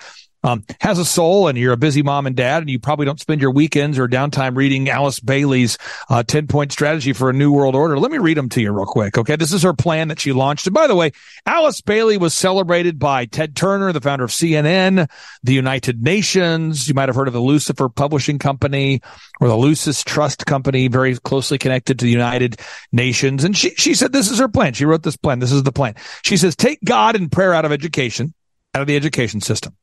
um, 0.48 0.64
has 0.80 0.98
a 0.98 1.06
soul 1.06 1.50
and 1.50 1.58
you're 1.58 1.74
a 1.74 1.78
busy 1.78 2.02
mom 2.02 2.26
and 2.26 2.36
dad 2.36 2.64
and 2.64 2.70
you 2.70 2.80
probably 2.80 3.06
don't 3.06 3.20
spend 3.20 3.42
your 3.42 3.52
weekends 3.52 4.00
or 4.00 4.08
downtime 4.08 4.56
reading 4.56 4.90
Alice 4.90 5.20
Bailey's 5.20 5.78
uh, 6.10 6.24
10 6.24 6.48
point 6.48 6.72
strategy 6.72 7.12
for 7.12 7.30
a 7.30 7.34
new 7.34 7.52
world 7.52 7.76
order. 7.76 8.00
Let 8.00 8.12
me 8.12 8.18
read 8.18 8.38
them 8.38 8.48
to 8.50 8.62
you 8.62 8.72
real 8.72 8.86
quick. 8.86 9.18
Okay. 9.18 9.36
This 9.36 9.52
is 9.52 9.64
her 9.64 9.74
plan 9.74 10.08
that 10.08 10.22
she 10.22 10.32
launched. 10.32 10.66
And 10.66 10.74
by 10.74 10.88
the 10.88 10.96
way, 10.96 11.12
Alice 11.46 11.82
Bailey 11.82 12.18
was 12.18 12.34
celebrated 12.34 12.98
by 12.98 13.26
Ted 13.26 13.56
Turner, 13.56 13.92
the 13.92 14.00
founder 14.00 14.24
of 14.24 14.32
CNN, 14.32 15.10
the 15.44 15.54
United 15.54 16.02
Nations. 16.02 16.88
You 16.88 16.94
might 16.94 17.10
have 17.10 17.16
heard 17.16 17.28
of 17.28 17.34
the 17.34 17.42
Lucifer 17.42 17.90
Publishing 17.90 18.40
Company 18.40 19.02
or 19.42 19.50
the 19.50 19.58
Lucis 19.58 20.02
Trust 20.04 20.46
Company, 20.46 20.88
very 20.88 21.18
closely 21.18 21.58
connected 21.58 22.00
to 22.00 22.06
the 22.06 22.12
United 22.12 22.60
Nations. 22.94 23.44
And 23.44 23.56
she, 23.56 23.72
she 23.72 23.94
said 23.94 24.14
this 24.14 24.32
is 24.32 24.40
her 24.40 24.48
plan. 24.48 24.74
She 24.74 24.86
wrote 24.86 25.04
this 25.04 25.18
plan. 25.18 25.40
This 25.40 25.52
is 25.52 25.64
the 25.64 25.74
plan. 25.74 25.96
She 26.24 26.38
says, 26.38 26.56
take 26.56 26.80
God 26.86 27.18
and 27.18 27.30
prayer 27.30 27.54
out 27.54 27.66
of 27.66 27.74
education, 27.74 28.34
out 28.74 28.82
of 28.82 28.88
the 28.88 28.96
education 28.96 29.42
system. 29.42 29.76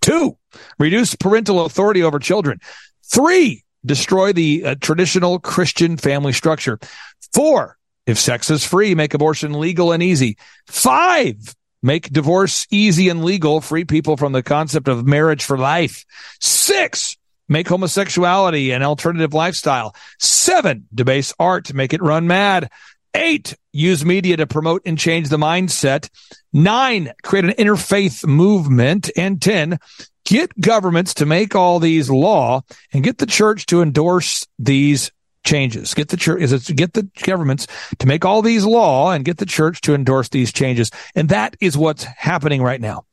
Two, 0.00 0.36
reduce 0.78 1.14
parental 1.14 1.64
authority 1.64 2.02
over 2.02 2.18
children. 2.18 2.60
Three, 3.04 3.64
destroy 3.84 4.32
the 4.32 4.64
uh, 4.64 4.74
traditional 4.80 5.38
Christian 5.38 5.96
family 5.96 6.32
structure. 6.32 6.78
Four, 7.32 7.78
if 8.06 8.18
sex 8.18 8.50
is 8.50 8.64
free, 8.64 8.94
make 8.94 9.14
abortion 9.14 9.58
legal 9.58 9.92
and 9.92 10.02
easy. 10.02 10.38
Five, 10.66 11.54
make 11.82 12.10
divorce 12.10 12.66
easy 12.70 13.08
and 13.08 13.24
legal, 13.24 13.60
free 13.60 13.84
people 13.84 14.16
from 14.16 14.32
the 14.32 14.42
concept 14.42 14.88
of 14.88 15.06
marriage 15.06 15.44
for 15.44 15.58
life. 15.58 16.04
Six, 16.40 17.16
make 17.48 17.68
homosexuality 17.68 18.72
an 18.72 18.82
alternative 18.82 19.34
lifestyle. 19.34 19.94
Seven, 20.18 20.86
debase 20.94 21.34
art, 21.38 21.72
make 21.74 21.92
it 21.92 22.02
run 22.02 22.26
mad. 22.26 22.70
Eight, 23.14 23.56
use 23.72 24.04
media 24.04 24.36
to 24.36 24.46
promote 24.46 24.82
and 24.84 24.98
change 24.98 25.28
the 25.28 25.38
mindset. 25.38 26.08
Nine, 26.52 27.12
create 27.22 27.44
an 27.44 27.52
interfaith 27.52 28.26
movement. 28.26 29.10
And 29.16 29.40
10, 29.40 29.78
get 30.24 30.58
governments 30.60 31.14
to 31.14 31.26
make 31.26 31.54
all 31.54 31.80
these 31.80 32.10
law 32.10 32.62
and 32.92 33.02
get 33.02 33.18
the 33.18 33.26
church 33.26 33.66
to 33.66 33.82
endorse 33.82 34.46
these 34.58 35.10
changes. 35.44 35.94
Get 35.94 36.08
the 36.08 36.16
church, 36.16 36.42
is 36.42 36.70
get 36.70 36.92
the 36.92 37.08
governments 37.22 37.66
to 37.98 38.06
make 38.06 38.24
all 38.24 38.42
these 38.42 38.64
law 38.64 39.10
and 39.10 39.24
get 39.24 39.38
the 39.38 39.46
church 39.46 39.80
to 39.82 39.94
endorse 39.94 40.28
these 40.28 40.52
changes. 40.52 40.90
And 41.14 41.30
that 41.30 41.56
is 41.60 41.76
what's 41.76 42.04
happening 42.04 42.62
right 42.62 42.80
now. 42.80 43.04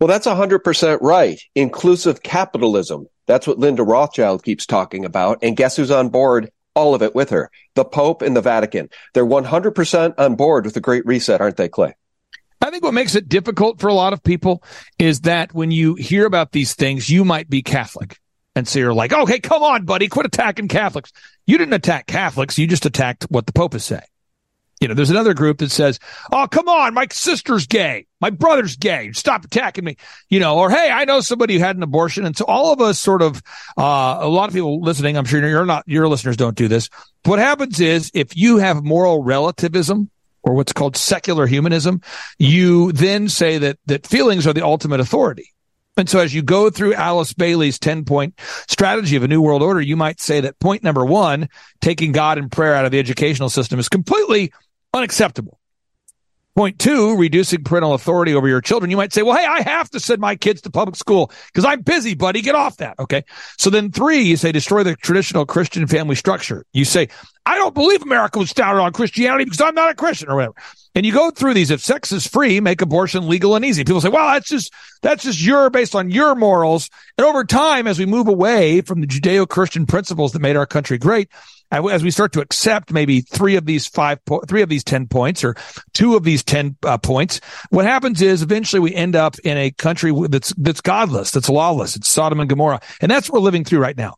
Well, 0.00 0.08
that's 0.08 0.26
100% 0.26 0.98
right. 1.00 1.40
Inclusive 1.54 2.22
capitalism. 2.22 3.06
That's 3.26 3.46
what 3.46 3.58
Lynn 3.58 3.76
de 3.76 3.84
Rothschild 3.84 4.42
keeps 4.42 4.66
talking 4.66 5.04
about. 5.04 5.38
And 5.42 5.56
guess 5.56 5.76
who's 5.76 5.90
on 5.90 6.08
board? 6.08 6.50
All 6.74 6.94
of 6.94 7.02
it 7.02 7.14
with 7.14 7.30
her. 7.30 7.50
The 7.74 7.84
Pope 7.84 8.22
and 8.22 8.36
the 8.36 8.40
Vatican. 8.40 8.88
They're 9.14 9.26
100% 9.26 10.14
on 10.18 10.34
board 10.36 10.64
with 10.64 10.74
the 10.74 10.80
Great 10.80 11.06
Reset, 11.06 11.40
aren't 11.40 11.56
they, 11.56 11.68
Clay? 11.68 11.94
I 12.60 12.70
think 12.70 12.84
what 12.84 12.94
makes 12.94 13.14
it 13.16 13.28
difficult 13.28 13.80
for 13.80 13.88
a 13.88 13.94
lot 13.94 14.12
of 14.12 14.22
people 14.22 14.62
is 14.98 15.22
that 15.22 15.52
when 15.52 15.70
you 15.72 15.94
hear 15.94 16.26
about 16.26 16.52
these 16.52 16.74
things, 16.74 17.10
you 17.10 17.24
might 17.24 17.50
be 17.50 17.62
Catholic. 17.62 18.18
And 18.54 18.68
so 18.68 18.78
you're 18.78 18.94
like, 18.94 19.12
okay, 19.12 19.40
come 19.40 19.62
on, 19.62 19.84
buddy, 19.84 20.08
quit 20.08 20.26
attacking 20.26 20.68
Catholics. 20.68 21.12
You 21.46 21.58
didn't 21.58 21.74
attack 21.74 22.06
Catholics. 22.06 22.58
You 22.58 22.66
just 22.66 22.86
attacked 22.86 23.24
what 23.24 23.46
the 23.46 23.52
Pope 23.52 23.74
is 23.74 23.84
saying. 23.84 24.02
You 24.82 24.88
know, 24.88 24.94
there's 24.94 25.10
another 25.10 25.32
group 25.32 25.58
that 25.58 25.70
says, 25.70 26.00
"Oh, 26.32 26.48
come 26.50 26.68
on, 26.68 26.92
my 26.92 27.06
sister's 27.12 27.68
gay, 27.68 28.06
my 28.20 28.30
brother's 28.30 28.74
gay. 28.74 29.12
Stop 29.12 29.44
attacking 29.44 29.84
me." 29.84 29.96
You 30.28 30.40
know, 30.40 30.58
or 30.58 30.70
hey, 30.70 30.90
I 30.90 31.04
know 31.04 31.20
somebody 31.20 31.54
who 31.54 31.60
had 31.60 31.76
an 31.76 31.84
abortion, 31.84 32.26
and 32.26 32.36
so 32.36 32.44
all 32.46 32.72
of 32.72 32.80
us 32.80 32.98
sort 32.98 33.22
of, 33.22 33.40
uh, 33.78 34.18
a 34.20 34.28
lot 34.28 34.48
of 34.48 34.54
people 34.54 34.80
listening. 34.80 35.16
I'm 35.16 35.24
sure 35.24 35.46
you're 35.46 35.64
not, 35.64 35.84
your 35.86 36.08
listeners 36.08 36.36
don't 36.36 36.56
do 36.56 36.66
this. 36.66 36.90
What 37.24 37.38
happens 37.38 37.78
is 37.78 38.10
if 38.12 38.36
you 38.36 38.56
have 38.58 38.82
moral 38.82 39.22
relativism 39.22 40.10
or 40.42 40.54
what's 40.54 40.72
called 40.72 40.96
secular 40.96 41.46
humanism, 41.46 42.00
you 42.40 42.90
then 42.90 43.28
say 43.28 43.58
that 43.58 43.78
that 43.86 44.04
feelings 44.04 44.48
are 44.48 44.52
the 44.52 44.64
ultimate 44.64 44.98
authority. 44.98 45.52
And 45.96 46.08
so 46.08 46.20
as 46.20 46.34
you 46.34 46.42
go 46.42 46.70
through 46.70 46.94
Alice 46.94 47.34
Bailey's 47.34 47.78
10 47.78 48.04
point 48.04 48.38
strategy 48.66 49.16
of 49.16 49.22
a 49.22 49.28
new 49.28 49.42
world 49.42 49.62
order, 49.62 49.80
you 49.80 49.96
might 49.96 50.20
say 50.20 50.40
that 50.40 50.58
point 50.58 50.82
number 50.82 51.04
one, 51.04 51.48
taking 51.80 52.12
God 52.12 52.38
and 52.38 52.50
prayer 52.50 52.74
out 52.74 52.86
of 52.86 52.92
the 52.92 52.98
educational 52.98 53.50
system 53.50 53.78
is 53.78 53.90
completely 53.90 54.52
Unacceptable. 54.94 55.58
Point 56.54 56.78
two, 56.78 57.16
reducing 57.16 57.64
parental 57.64 57.94
authority 57.94 58.34
over 58.34 58.46
your 58.46 58.60
children. 58.60 58.90
You 58.90 58.98
might 58.98 59.14
say, 59.14 59.22
well, 59.22 59.38
hey, 59.38 59.46
I 59.46 59.62
have 59.62 59.88
to 59.90 59.98
send 59.98 60.20
my 60.20 60.36
kids 60.36 60.60
to 60.60 60.70
public 60.70 60.96
school 60.96 61.32
because 61.46 61.64
I'm 61.64 61.80
busy, 61.80 62.14
buddy. 62.14 62.42
Get 62.42 62.54
off 62.54 62.76
that. 62.76 62.98
Okay. 62.98 63.24
So 63.56 63.70
then 63.70 63.90
three, 63.90 64.20
you 64.20 64.36
say 64.36 64.52
destroy 64.52 64.82
the 64.82 64.94
traditional 64.94 65.46
Christian 65.46 65.86
family 65.86 66.14
structure. 66.14 66.66
You 66.74 66.84
say, 66.84 67.08
I 67.46 67.56
don't 67.56 67.74
believe 67.74 68.02
America 68.02 68.38
was 68.38 68.52
founded 68.52 68.82
on 68.82 68.92
Christianity 68.92 69.44
because 69.44 69.62
I'm 69.62 69.74
not 69.74 69.92
a 69.92 69.94
Christian 69.94 70.28
or 70.28 70.36
whatever. 70.36 70.54
And 70.94 71.06
you 71.06 71.12
go 71.14 71.30
through 71.30 71.54
these. 71.54 71.70
If 71.70 71.80
sex 71.80 72.12
is 72.12 72.26
free, 72.26 72.60
make 72.60 72.82
abortion 72.82 73.30
legal 73.30 73.56
and 73.56 73.64
easy. 73.64 73.82
People 73.82 74.02
say, 74.02 74.10
well, 74.10 74.34
that's 74.34 74.50
just, 74.50 74.74
that's 75.00 75.24
just 75.24 75.40
your 75.40 75.70
based 75.70 75.94
on 75.94 76.10
your 76.10 76.34
morals. 76.34 76.90
And 77.16 77.26
over 77.26 77.44
time, 77.44 77.86
as 77.86 77.98
we 77.98 78.04
move 78.04 78.28
away 78.28 78.82
from 78.82 79.00
the 79.00 79.06
Judeo-Christian 79.06 79.86
principles 79.86 80.32
that 80.32 80.42
made 80.42 80.56
our 80.56 80.66
country 80.66 80.98
great, 80.98 81.30
as 81.72 82.02
we 82.02 82.10
start 82.10 82.32
to 82.32 82.40
accept 82.40 82.92
maybe 82.92 83.20
three 83.20 83.56
of 83.56 83.66
these 83.66 83.86
five, 83.86 84.24
po- 84.24 84.42
three 84.46 84.62
of 84.62 84.68
these 84.68 84.84
10 84.84 85.08
points 85.08 85.42
or 85.42 85.56
two 85.94 86.16
of 86.16 86.24
these 86.24 86.44
10 86.44 86.76
uh, 86.84 86.98
points, 86.98 87.40
what 87.70 87.84
happens 87.84 88.20
is 88.22 88.42
eventually 88.42 88.80
we 88.80 88.94
end 88.94 89.16
up 89.16 89.38
in 89.40 89.56
a 89.56 89.70
country 89.70 90.12
that's, 90.28 90.52
that's 90.56 90.80
godless, 90.80 91.30
that's 91.30 91.48
lawless. 91.48 91.96
It's 91.96 92.08
Sodom 92.08 92.40
and 92.40 92.48
Gomorrah. 92.48 92.80
And 93.00 93.10
that's 93.10 93.28
what 93.28 93.40
we're 93.40 93.44
living 93.44 93.64
through 93.64 93.80
right 93.80 93.96
now 93.96 94.16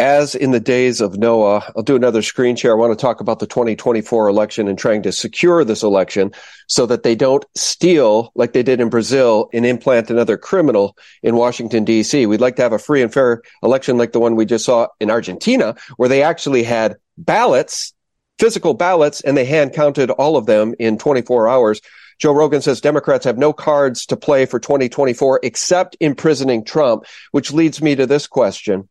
as 0.00 0.34
in 0.34 0.50
the 0.50 0.60
days 0.60 1.00
of 1.00 1.16
Noah, 1.18 1.72
I'll 1.76 1.82
do 1.82 1.94
another 1.94 2.20
screen 2.20 2.56
share. 2.56 2.72
I 2.72 2.74
want 2.74 2.98
to 2.98 3.00
talk 3.00 3.20
about 3.20 3.38
the 3.38 3.46
2024 3.46 4.28
election 4.28 4.66
and 4.66 4.76
trying 4.76 5.02
to 5.04 5.12
secure 5.12 5.64
this 5.64 5.84
election 5.84 6.32
so 6.66 6.84
that 6.86 7.04
they 7.04 7.14
don't 7.14 7.44
steal 7.54 8.32
like 8.34 8.52
they 8.52 8.64
did 8.64 8.80
in 8.80 8.88
Brazil 8.88 9.48
and 9.52 9.64
implant 9.64 10.10
another 10.10 10.36
criminal 10.36 10.96
in 11.22 11.36
Washington, 11.36 11.84
D.C. 11.84 12.26
We'd 12.26 12.40
like 12.40 12.56
to 12.56 12.62
have 12.62 12.72
a 12.72 12.78
free 12.78 13.02
and 13.02 13.12
fair 13.12 13.42
election 13.62 13.96
like 13.96 14.12
the 14.12 14.20
one 14.20 14.34
we 14.34 14.46
just 14.46 14.64
saw 14.64 14.88
in 14.98 15.10
Argentina, 15.10 15.76
where 15.96 16.08
they 16.08 16.24
actually 16.24 16.64
had 16.64 16.96
ballots, 17.16 17.94
physical 18.40 18.74
ballots, 18.74 19.20
and 19.20 19.36
they 19.36 19.44
hand 19.44 19.74
counted 19.74 20.10
all 20.10 20.36
of 20.36 20.46
them 20.46 20.74
in 20.80 20.98
24 20.98 21.46
hours. 21.46 21.80
Joe 22.18 22.32
Rogan 22.32 22.62
says 22.62 22.80
Democrats 22.80 23.24
have 23.26 23.38
no 23.38 23.52
cards 23.52 24.06
to 24.06 24.16
play 24.16 24.46
for 24.46 24.58
2024 24.58 25.40
except 25.44 25.96
imprisoning 26.00 26.64
Trump, 26.64 27.04
which 27.30 27.52
leads 27.52 27.80
me 27.80 27.94
to 27.94 28.06
this 28.06 28.26
question. 28.26 28.88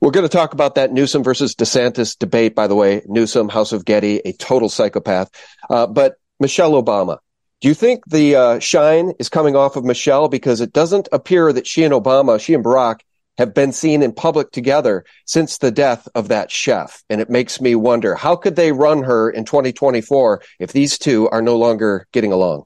We're 0.00 0.10
going 0.10 0.28
to 0.28 0.34
talk 0.34 0.52
about 0.52 0.74
that 0.74 0.92
Newsom 0.92 1.22
versus 1.22 1.54
DeSantis 1.54 2.18
debate, 2.18 2.54
by 2.54 2.66
the 2.66 2.74
way. 2.74 3.02
Newsom, 3.06 3.48
House 3.48 3.72
of 3.72 3.84
Getty, 3.84 4.20
a 4.24 4.32
total 4.32 4.68
psychopath. 4.68 5.30
Uh, 5.70 5.86
but 5.86 6.16
Michelle 6.40 6.72
Obama, 6.72 7.18
do 7.60 7.68
you 7.68 7.74
think 7.74 8.04
the 8.06 8.36
uh, 8.36 8.58
shine 8.58 9.12
is 9.18 9.28
coming 9.28 9.56
off 9.56 9.76
of 9.76 9.84
Michelle? 9.84 10.28
Because 10.28 10.60
it 10.60 10.72
doesn't 10.72 11.08
appear 11.12 11.52
that 11.52 11.66
she 11.66 11.84
and 11.84 11.94
Obama, 11.94 12.38
she 12.40 12.54
and 12.54 12.64
Barack, 12.64 13.00
have 13.38 13.54
been 13.54 13.72
seen 13.72 14.02
in 14.02 14.12
public 14.12 14.50
together 14.52 15.04
since 15.24 15.58
the 15.58 15.70
death 15.70 16.06
of 16.14 16.28
that 16.28 16.50
chef. 16.50 17.02
And 17.10 17.20
it 17.20 17.30
makes 17.30 17.60
me 17.60 17.74
wonder 17.74 18.14
how 18.14 18.36
could 18.36 18.56
they 18.56 18.72
run 18.72 19.02
her 19.02 19.30
in 19.30 19.44
2024 19.44 20.42
if 20.58 20.72
these 20.72 20.98
two 20.98 21.28
are 21.30 21.42
no 21.42 21.56
longer 21.56 22.06
getting 22.12 22.32
along? 22.32 22.64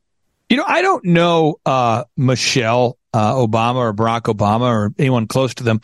You 0.49 0.57
know, 0.57 0.65
I 0.67 0.83
don't 0.83 1.05
know 1.05 1.61
uh, 1.65 2.05
Michelle 2.17 2.99
uh, 3.13 3.35
Obama 3.35 3.77
or 3.77 3.95
Barack 3.95 4.23
Obama 4.23 4.63
or 4.63 4.95
anyone 4.99 5.27
close 5.27 5.55
to 5.55 5.63
them, 5.63 5.81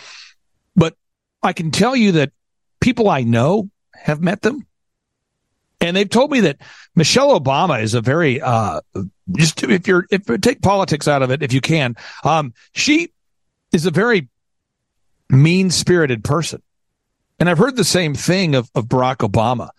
I 1.45 1.53
can 1.53 1.71
tell 1.71 1.95
you 1.95 2.13
that 2.13 2.33
people 2.81 3.09
I 3.09 3.23
know 3.23 3.71
have 3.95 4.21
met 4.21 4.43
them. 4.43 4.67
And 5.81 5.97
they've 5.97 6.09
told 6.09 6.31
me 6.31 6.41
that 6.41 6.59
Michelle 6.95 7.39
Obama 7.39 7.83
is 7.83 7.95
a 7.95 8.01
very, 8.01 8.41
uh, 8.41 8.81
just 9.33 9.63
if 9.63 9.87
you're, 9.87 10.07
if 10.11 10.25
take 10.41 10.63
politics 10.63 11.07
out 11.07 11.23
of 11.23 11.31
it, 11.31 11.43
if 11.43 11.53
you 11.53 11.61
can, 11.61 11.97
um, 12.25 12.55
she 12.73 13.13
is 13.73 13.85
a 13.85 13.91
very 13.91 14.29
mean 15.29 15.71
spirited 15.71 16.25
person. 16.25 16.63
And 17.39 17.51
I've 17.51 17.59
heard 17.59 17.77
the 17.77 17.85
same 17.85 18.15
thing 18.15 18.55
of, 18.55 18.71
of 18.75 18.87
Barack 18.87 19.29
Obama. 19.29 19.71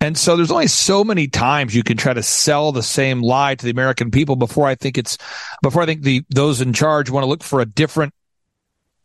And 0.00 0.16
so 0.16 0.36
there's 0.36 0.50
only 0.50 0.68
so 0.68 1.04
many 1.04 1.28
times 1.28 1.74
you 1.74 1.82
can 1.82 1.98
try 1.98 2.14
to 2.14 2.22
sell 2.22 2.72
the 2.72 2.82
same 2.82 3.20
lie 3.20 3.54
to 3.54 3.64
the 3.64 3.70
American 3.70 4.10
people 4.10 4.36
before 4.36 4.66
I 4.66 4.74
think 4.74 4.96
it's, 4.96 5.18
before 5.62 5.82
I 5.82 5.86
think 5.86 6.02
the, 6.02 6.24
those 6.30 6.62
in 6.62 6.72
charge 6.72 7.10
want 7.10 7.24
to 7.24 7.28
look 7.28 7.42
for 7.42 7.60
a 7.60 7.66
different 7.66 8.14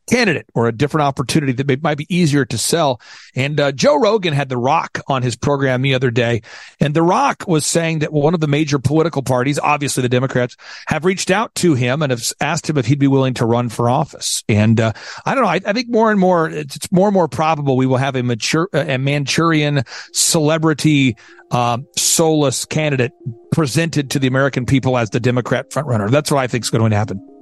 candidate 0.08 0.48
or 0.54 0.68
a 0.68 0.72
different 0.72 1.04
opportunity 1.04 1.52
that 1.54 1.84
might 1.84 1.98
be 1.98 2.16
easier 2.16 2.46
to 2.46 2.58
sell. 2.58 3.02
And 3.36 3.60
uh, 3.60 3.72
Joe 3.72 4.00
Rogan 4.00 4.34
had 4.34 4.50
The 4.50 4.58
Rock 4.58 5.02
on 5.08 5.22
his 5.22 5.36
program 5.36 5.82
the 5.82 5.94
other 5.94 6.12
day, 6.12 6.42
and 6.80 6.94
The 6.94 7.02
Rock 7.02 7.46
was 7.48 7.66
saying 7.66 8.00
that 8.00 8.14
one 8.14 8.34
of 8.34 8.40
the 8.40 8.48
major 8.48 8.80
political 8.80 9.22
parties, 9.22 9.60
obviously 9.60 10.02
the 10.02 10.10
Democrats, 10.10 10.56
have 10.88 11.06
reached 11.06 11.32
out 11.32 11.54
to 11.56 11.74
him 11.74 12.02
and 12.02 12.12
have 12.12 12.24
asked 12.42 12.70
him 12.70 12.78
if 12.78 12.86
he'd 12.86 13.00
be 13.00 13.08
willing 13.08 13.34
to 13.36 13.46
run 13.46 13.70
for 13.70 13.90
office. 13.90 14.44
And 14.48 14.80
uh, 14.80 14.94
I 15.26 15.36
don't 15.36 15.44
know. 15.44 15.50
I, 15.50 15.62
I, 15.66 15.74
think 15.74 15.90
more 15.90 16.12
and 16.12 16.20
more, 16.20 16.50
it's, 16.50 16.92
more 16.92 17.08
and 17.08 17.14
more 17.14 17.28
probable 17.28 17.78
we 17.78 17.86
will 17.86 17.98
have 17.98 18.16
a 18.16 18.24
mature, 18.24 18.70
a 18.74 18.98
Manchurian 18.98 19.84
celebrity, 20.14 21.18
uh, 21.52 21.78
soulless 21.98 22.66
candidate 22.66 23.12
presented 23.52 24.12
to 24.12 24.20
the 24.20 24.28
American 24.28 24.66
people 24.66 24.98
as 24.98 25.10
the 25.12 25.20
Democrat 25.20 25.70
frontrunner. 25.70 26.10
That's 26.10 26.32
what 26.32 26.40
I 26.40 26.48
think 26.48 26.64
is 26.64 26.70
going 26.70 26.90
to 26.90 26.98
happen. 26.98 27.35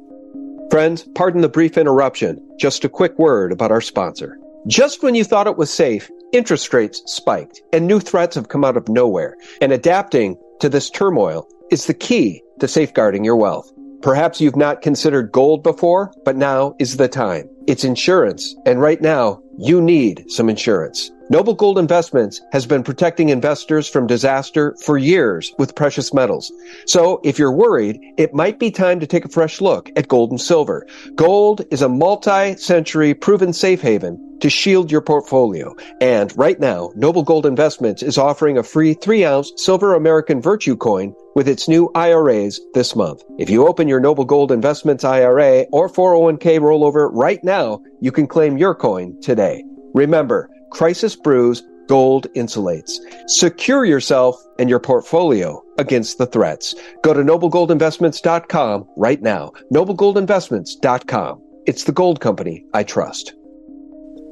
Friends, 0.73 1.07
pardon 1.13 1.41
the 1.41 1.49
brief 1.49 1.77
interruption. 1.77 2.41
Just 2.57 2.83
a 2.83 2.89
quick 2.89 3.19
word 3.19 3.51
about 3.51 3.69
our 3.69 3.79
sponsor. 3.79 4.39
Just 4.65 5.03
when 5.03 5.13
you 5.13 5.23
thought 5.23 5.45
it 5.45 5.55
was 5.55 5.69
safe, 5.69 6.09
interest 6.31 6.73
rates 6.73 7.03
spiked 7.05 7.61
and 7.71 7.85
new 7.85 7.99
threats 7.99 8.33
have 8.33 8.47
come 8.47 8.65
out 8.65 8.75
of 8.75 8.89
nowhere. 8.89 9.37
And 9.61 9.71
adapting 9.71 10.35
to 10.61 10.69
this 10.69 10.89
turmoil 10.89 11.47
is 11.69 11.85
the 11.85 11.93
key 11.93 12.41
to 12.59 12.67
safeguarding 12.67 13.23
your 13.23 13.35
wealth. 13.35 13.71
Perhaps 14.01 14.41
you've 14.41 14.55
not 14.55 14.81
considered 14.81 15.31
gold 15.31 15.61
before, 15.61 16.11
but 16.25 16.37
now 16.37 16.73
is 16.79 16.97
the 16.97 17.07
time. 17.07 17.47
It's 17.67 17.83
insurance, 17.83 18.55
and 18.65 18.81
right 18.81 18.99
now, 18.99 19.42
you 19.57 19.81
need 19.81 20.25
some 20.29 20.49
insurance. 20.49 21.11
Noble 21.29 21.53
Gold 21.53 21.79
Investments 21.79 22.41
has 22.51 22.65
been 22.65 22.83
protecting 22.83 23.29
investors 23.29 23.87
from 23.87 24.07
disaster 24.07 24.75
for 24.83 24.97
years 24.97 25.53
with 25.57 25.73
precious 25.73 26.13
metals. 26.13 26.51
So 26.85 27.21
if 27.23 27.39
you're 27.39 27.51
worried, 27.51 27.99
it 28.17 28.33
might 28.33 28.59
be 28.59 28.71
time 28.71 28.99
to 28.99 29.07
take 29.07 29.25
a 29.25 29.29
fresh 29.29 29.61
look 29.61 29.89
at 29.95 30.09
gold 30.09 30.31
and 30.31 30.41
silver. 30.41 30.85
Gold 31.15 31.65
is 31.71 31.81
a 31.81 31.89
multi-century 31.89 33.13
proven 33.13 33.53
safe 33.53 33.81
haven 33.81 34.19
to 34.41 34.49
shield 34.49 34.91
your 34.91 34.99
portfolio. 35.01 35.73
And 36.01 36.37
right 36.37 36.59
now, 36.59 36.91
Noble 36.95 37.23
Gold 37.23 37.45
Investments 37.45 38.03
is 38.03 38.17
offering 38.17 38.57
a 38.57 38.63
free 38.63 38.93
three 38.93 39.23
ounce 39.23 39.53
silver 39.55 39.95
American 39.95 40.41
Virtue 40.41 40.75
coin 40.75 41.15
with 41.35 41.47
its 41.47 41.69
new 41.69 41.89
IRAs 41.95 42.59
this 42.73 42.95
month. 42.95 43.23
If 43.39 43.49
you 43.49 43.65
open 43.65 43.87
your 43.87 44.01
Noble 44.01 44.25
Gold 44.25 44.51
Investments 44.51 45.05
IRA 45.05 45.61
or 45.71 45.89
401k 45.89 46.59
rollover 46.59 47.09
right 47.13 47.41
now, 47.43 47.81
you 48.01 48.11
can 48.11 48.27
claim 48.27 48.57
your 48.57 48.75
coin 48.75 49.19
today. 49.21 49.52
Remember, 49.93 50.49
crisis 50.71 51.15
brews, 51.15 51.63
gold 51.87 52.27
insulates. 52.35 52.93
Secure 53.27 53.85
yourself 53.85 54.41
and 54.59 54.69
your 54.69 54.79
portfolio 54.79 55.61
against 55.77 56.17
the 56.17 56.25
threats. 56.25 56.73
Go 57.03 57.13
to 57.13 57.21
noblegoldinvestments.com 57.21 58.87
right 58.97 59.21
now. 59.21 59.51
noblegoldinvestments.com. 59.71 61.41
It's 61.65 61.83
the 61.83 61.91
gold 61.91 62.19
company 62.19 62.65
I 62.73 62.83
trust. 62.83 63.33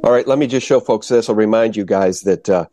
All 0.04 0.12
right, 0.12 0.28
let 0.28 0.40
me 0.40 0.48
just 0.48 0.66
show 0.66 0.80
folks 0.80 1.08
this. 1.10 1.30
I'll 1.30 1.36
remind 1.36 1.76
you 1.76 1.86
guys 1.86 2.22
that 2.22 2.50
uh, 2.50 2.66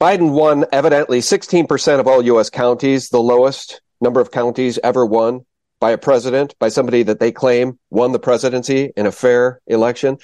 Biden 0.00 0.30
won 0.30 0.64
evidently 0.72 1.18
16% 1.18 2.00
of 2.00 2.06
all 2.06 2.22
U.S. 2.22 2.48
counties, 2.48 3.08
the 3.08 3.20
lowest 3.20 3.80
number 4.00 4.20
of 4.20 4.30
counties 4.30 4.78
ever 4.84 5.04
won 5.04 5.44
by 5.80 5.90
a 5.90 5.98
president, 5.98 6.54
by 6.58 6.68
somebody 6.68 7.02
that 7.02 7.20
they 7.20 7.32
claim 7.32 7.78
won 7.90 8.12
the 8.12 8.18
presidency 8.18 8.92
in 8.96 9.06
a 9.06 9.12
fair 9.12 9.60
election. 9.66 10.18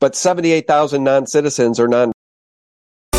But 0.00 0.16
78,000 0.16 1.04
non 1.04 1.26
citizens 1.26 1.78
or 1.78 1.86
non 1.86 2.12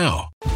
now. 0.00 0.49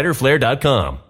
fighterflare.com. 0.00 1.09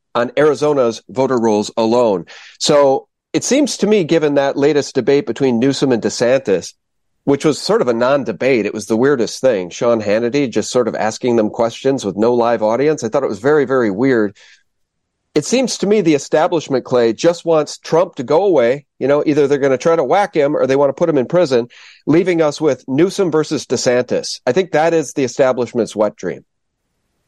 on 0.15 0.31
Arizona's 0.37 1.01
voter 1.09 1.37
rolls 1.37 1.71
alone. 1.77 2.25
So 2.59 3.07
it 3.33 3.43
seems 3.43 3.77
to 3.77 3.87
me, 3.87 4.03
given 4.03 4.35
that 4.35 4.57
latest 4.57 4.95
debate 4.95 5.25
between 5.25 5.59
Newsom 5.59 5.91
and 5.91 6.03
DeSantis, 6.03 6.73
which 7.23 7.45
was 7.45 7.61
sort 7.61 7.81
of 7.81 7.87
a 7.87 7.93
non-debate, 7.93 8.65
it 8.65 8.73
was 8.73 8.87
the 8.87 8.97
weirdest 8.97 9.41
thing. 9.41 9.69
Sean 9.69 10.01
Hannity 10.01 10.49
just 10.49 10.71
sort 10.71 10.87
of 10.87 10.95
asking 10.95 11.35
them 11.35 11.49
questions 11.49 12.03
with 12.03 12.17
no 12.17 12.33
live 12.33 12.63
audience. 12.63 13.03
I 13.03 13.09
thought 13.09 13.23
it 13.23 13.29
was 13.29 13.39
very, 13.39 13.65
very 13.65 13.91
weird. 13.91 14.35
It 15.33 15.45
seems 15.45 15.77
to 15.77 15.87
me 15.87 16.01
the 16.01 16.15
establishment, 16.15 16.83
Clay, 16.83 17.13
just 17.13 17.45
wants 17.45 17.77
Trump 17.77 18.15
to 18.15 18.23
go 18.23 18.43
away. 18.43 18.85
You 18.99 19.07
know, 19.07 19.23
either 19.25 19.47
they're 19.47 19.59
going 19.59 19.71
to 19.71 19.77
try 19.77 19.95
to 19.95 20.03
whack 20.03 20.35
him 20.35 20.57
or 20.57 20.67
they 20.67 20.75
want 20.75 20.89
to 20.89 20.93
put 20.93 21.07
him 21.07 21.17
in 21.17 21.25
prison, 21.25 21.69
leaving 22.05 22.41
us 22.41 22.59
with 22.59 22.83
Newsom 22.87 23.31
versus 23.31 23.65
DeSantis. 23.65 24.41
I 24.45 24.51
think 24.51 24.71
that 24.71 24.93
is 24.93 25.13
the 25.13 25.23
establishment's 25.23 25.95
wet 25.95 26.17
dream. 26.17 26.43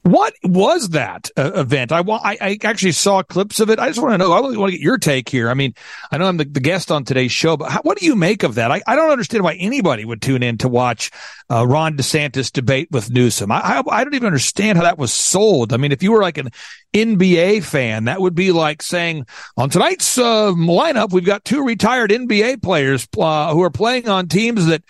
What 0.04 0.34
was 0.44 0.90
that 0.90 1.32
uh, 1.38 1.54
event? 1.56 1.94
I, 1.94 2.00
I, 2.00 2.38
I 2.42 2.58
actually 2.64 2.92
saw 2.92 3.24
clips 3.24 3.62
of 3.62 3.70
it. 3.70 3.80
I 3.80 3.88
just 3.88 4.02
want 4.02 4.14
to 4.14 4.18
know. 4.18 4.34
I 4.34 4.40
really 4.40 4.58
want 4.58 4.74
to 4.74 4.78
get 4.78 4.84
your 4.84 4.98
take 4.98 5.30
here. 5.30 5.50
I 5.50 5.54
mean, 5.54 5.74
I 6.12 6.18
know 6.18 6.26
I'm 6.26 6.36
the, 6.36 6.44
the 6.44 6.60
guest 6.60 6.92
on 6.92 7.06
today's 7.06 7.32
show, 7.32 7.56
but 7.56 7.72
how, 7.72 7.82
what 7.84 7.98
do 7.98 8.06
you 8.06 8.14
make 8.14 8.44
of 8.44 8.56
that? 8.56 8.70
I, 8.70 8.82
I 8.86 8.98
don't 8.98 9.12
understand 9.12 9.46
why 9.46 9.54
anybody 9.54 10.04
would 10.04 10.22
tune 10.22 10.44
in 10.44 10.58
to 10.58 10.68
watch 10.68 11.10
uh, 11.50 11.66
Ron 11.66 11.96
DeSantis 11.96 12.52
debate 12.52 12.90
with 12.92 13.12
Newsom. 13.12 13.50
I, 13.50 13.60
I, 13.60 13.84
I 13.90 14.04
don't 14.04 14.14
even 14.14 14.28
understand 14.28 14.78
how 14.78 14.84
that 14.84 14.98
was 14.98 15.14
sold. 15.14 15.72
I 15.72 15.78
mean, 15.78 15.94
if 15.94 16.04
you 16.04 16.12
were 16.12 16.22
like 16.22 16.38
an 16.38 16.50
NBA 16.94 17.64
fan, 17.64 18.04
that 18.06 18.20
would 18.20 18.36
be 18.36 18.52
like 18.52 18.82
saying 18.82 19.26
on 19.56 19.70
tonight's 19.70 20.18
uh, 20.18 20.52
lineup, 20.52 21.14
we've 21.14 21.24
got 21.24 21.46
two 21.46 21.64
retired 21.64 22.12
NBA 22.12 22.62
players 22.62 23.08
uh, 23.18 23.54
who 23.54 23.64
are 23.64 23.72
playing 23.72 24.10
on 24.10 24.28
teams 24.28 24.66
that 24.66 24.84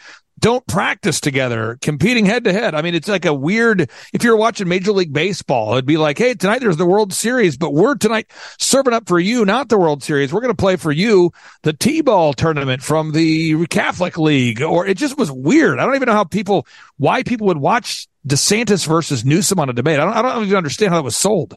don't 0.44 0.68
practice 0.68 1.22
together, 1.22 1.78
competing 1.82 2.26
head 2.26 2.44
to 2.44 2.52
head. 2.52 2.76
I 2.76 2.82
mean, 2.82 2.96
it's 2.96 3.08
like 3.08 3.24
a 3.24 3.34
weird, 3.34 3.90
if 4.12 4.26
you're 4.26 4.36
watching 4.36 4.68
Major 4.68 4.92
League 4.92 5.14
Baseball, 5.14 5.72
it'd 5.72 5.86
be 5.86 5.96
like, 5.96 6.18
hey, 6.18 6.34
tonight 6.34 6.60
there's 6.60 6.76
the 6.76 6.86
World 6.86 7.14
Series, 7.14 7.56
but 7.56 7.74
we're 7.74 7.96
tonight 7.96 8.30
serving 8.60 8.94
up 8.94 9.08
for 9.08 9.22
you, 9.22 9.46
not 9.46 9.70
the 9.70 9.78
World 9.78 10.04
Series. 10.04 10.34
We're 10.34 10.42
going 10.42 10.54
to 10.54 10.62
play 10.62 10.76
for 10.76 10.92
you 10.92 11.32
the 11.62 11.72
T-ball 11.72 12.34
tournament 12.34 12.84
from 12.84 13.14
the 13.14 13.66
Catholic 13.68 14.18
League. 14.18 14.62
Or 14.62 14.86
it 14.86 14.98
just 14.98 15.18
was 15.18 15.32
weird. 15.32 15.80
I 15.80 15.86
don't 15.86 15.96
even 15.96 16.08
know 16.08 16.14
how 16.14 16.26
people, 16.26 16.68
why 16.98 17.24
people 17.24 17.48
would 17.48 17.58
watch 17.58 18.10
DeSantis 18.28 18.86
versus 18.86 19.24
Newsom 19.24 19.62
on 19.62 19.70
a 19.70 19.74
debate. 19.74 19.98
I 19.98 20.04
don't, 20.04 20.14
I 20.14 20.22
don't 20.22 20.44
even 20.44 20.58
understand 20.58 20.92
how 20.92 20.98
that 20.98 21.04
was 21.04 21.16
sold. 21.16 21.56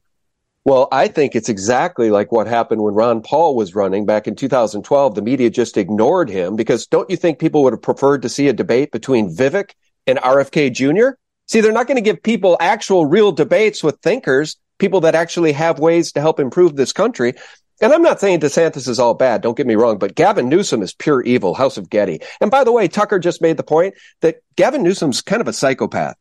Well, 0.67 0.89
I 0.91 1.07
think 1.07 1.37
it's 1.37 1.49
exactly 1.49 2.11
like 2.11 2.33
what 2.33 2.49
happened 2.49 2.83
when 2.83 2.95
Ron 2.95 3.23
Paul 3.23 3.55
was 3.55 3.77
running 3.77 4.05
back 4.05 4.27
in 4.27 4.35
2012. 4.35 5.15
The 5.15 5.23
media 5.23 5.49
just 5.49 5.77
ignored 5.77 6.29
him 6.29 6.57
because 6.57 6.89
don't 6.89 7.09
you 7.09 7.17
think 7.17 7.39
people 7.39 7.63
would 7.63 7.73
have 7.73 7.83
preferred 7.83 8.23
to 8.23 8.29
see 8.29 8.49
a 8.49 8.53
debate 8.53 8.91
between 8.91 9.33
Vivek 9.33 9.75
and 10.09 10.19
RFK 10.19 10.73
Jr.? 10.75 11.11
See, 11.47 11.61
they're 11.61 11.71
not 11.71 11.87
going 11.87 11.99
to 11.99 12.03
give 12.03 12.21
people 12.21 12.57
actual 12.59 13.07
real 13.07 13.31
debates 13.31 13.85
with 13.85 14.01
thinkers, 14.01 14.57
people 14.79 15.03
that 15.03 15.15
actually 15.15 15.53
have 15.53 15.79
ways 15.79 16.11
to 16.11 16.21
help 16.21 16.41
improve 16.41 16.75
this 16.75 16.93
country. 16.93 17.35
And 17.81 17.93
I'm 17.93 18.03
not 18.03 18.19
saying 18.19 18.41
DeSantis 18.41 18.89
is 18.89 18.99
all 18.99 19.15
bad. 19.15 19.43
Don't 19.43 19.57
get 19.57 19.69
me 19.69 19.77
wrong, 19.77 19.99
but 19.99 20.17
Gavin 20.17 20.49
Newsom 20.49 20.83
is 20.83 20.93
pure 20.93 21.23
evil, 21.23 21.55
House 21.55 21.77
of 21.77 21.91
Getty. 21.91 22.23
And 22.41 22.51
by 22.51 22.65
the 22.65 22.73
way, 22.73 22.89
Tucker 22.89 23.21
just 23.21 23.41
made 23.41 23.57
the 23.57 23.63
point 23.63 23.95
that 24.21 24.39
Gavin 24.57 24.83
Newsom's 24.83 25.23
kind 25.23 25.41
of 25.41 25.47
a 25.47 25.53
psychopath. 25.53 26.17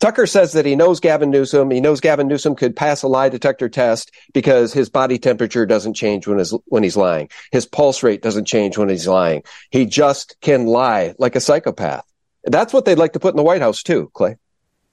Tucker 0.00 0.26
says 0.26 0.54
that 0.54 0.64
he 0.64 0.74
knows 0.74 0.98
Gavin 0.98 1.30
Newsom. 1.30 1.70
He 1.70 1.80
knows 1.80 2.00
Gavin 2.00 2.26
Newsom 2.26 2.56
could 2.56 2.74
pass 2.74 3.02
a 3.02 3.08
lie 3.08 3.28
detector 3.28 3.68
test 3.68 4.10
because 4.32 4.72
his 4.72 4.88
body 4.88 5.18
temperature 5.18 5.66
doesn't 5.66 5.94
change 5.94 6.26
when 6.26 6.38
his, 6.38 6.56
when 6.66 6.82
he's 6.82 6.96
lying. 6.96 7.28
His 7.52 7.66
pulse 7.66 8.02
rate 8.02 8.22
doesn't 8.22 8.46
change 8.46 8.78
when 8.78 8.88
he's 8.88 9.06
lying. 9.06 9.42
He 9.70 9.84
just 9.84 10.36
can 10.40 10.66
lie 10.66 11.14
like 11.18 11.36
a 11.36 11.40
psychopath. 11.40 12.10
That's 12.44 12.72
what 12.72 12.86
they'd 12.86 12.98
like 12.98 13.12
to 13.12 13.20
put 13.20 13.34
in 13.34 13.36
the 13.36 13.42
White 13.42 13.60
House 13.60 13.82
too, 13.82 14.10
Clay. 14.14 14.36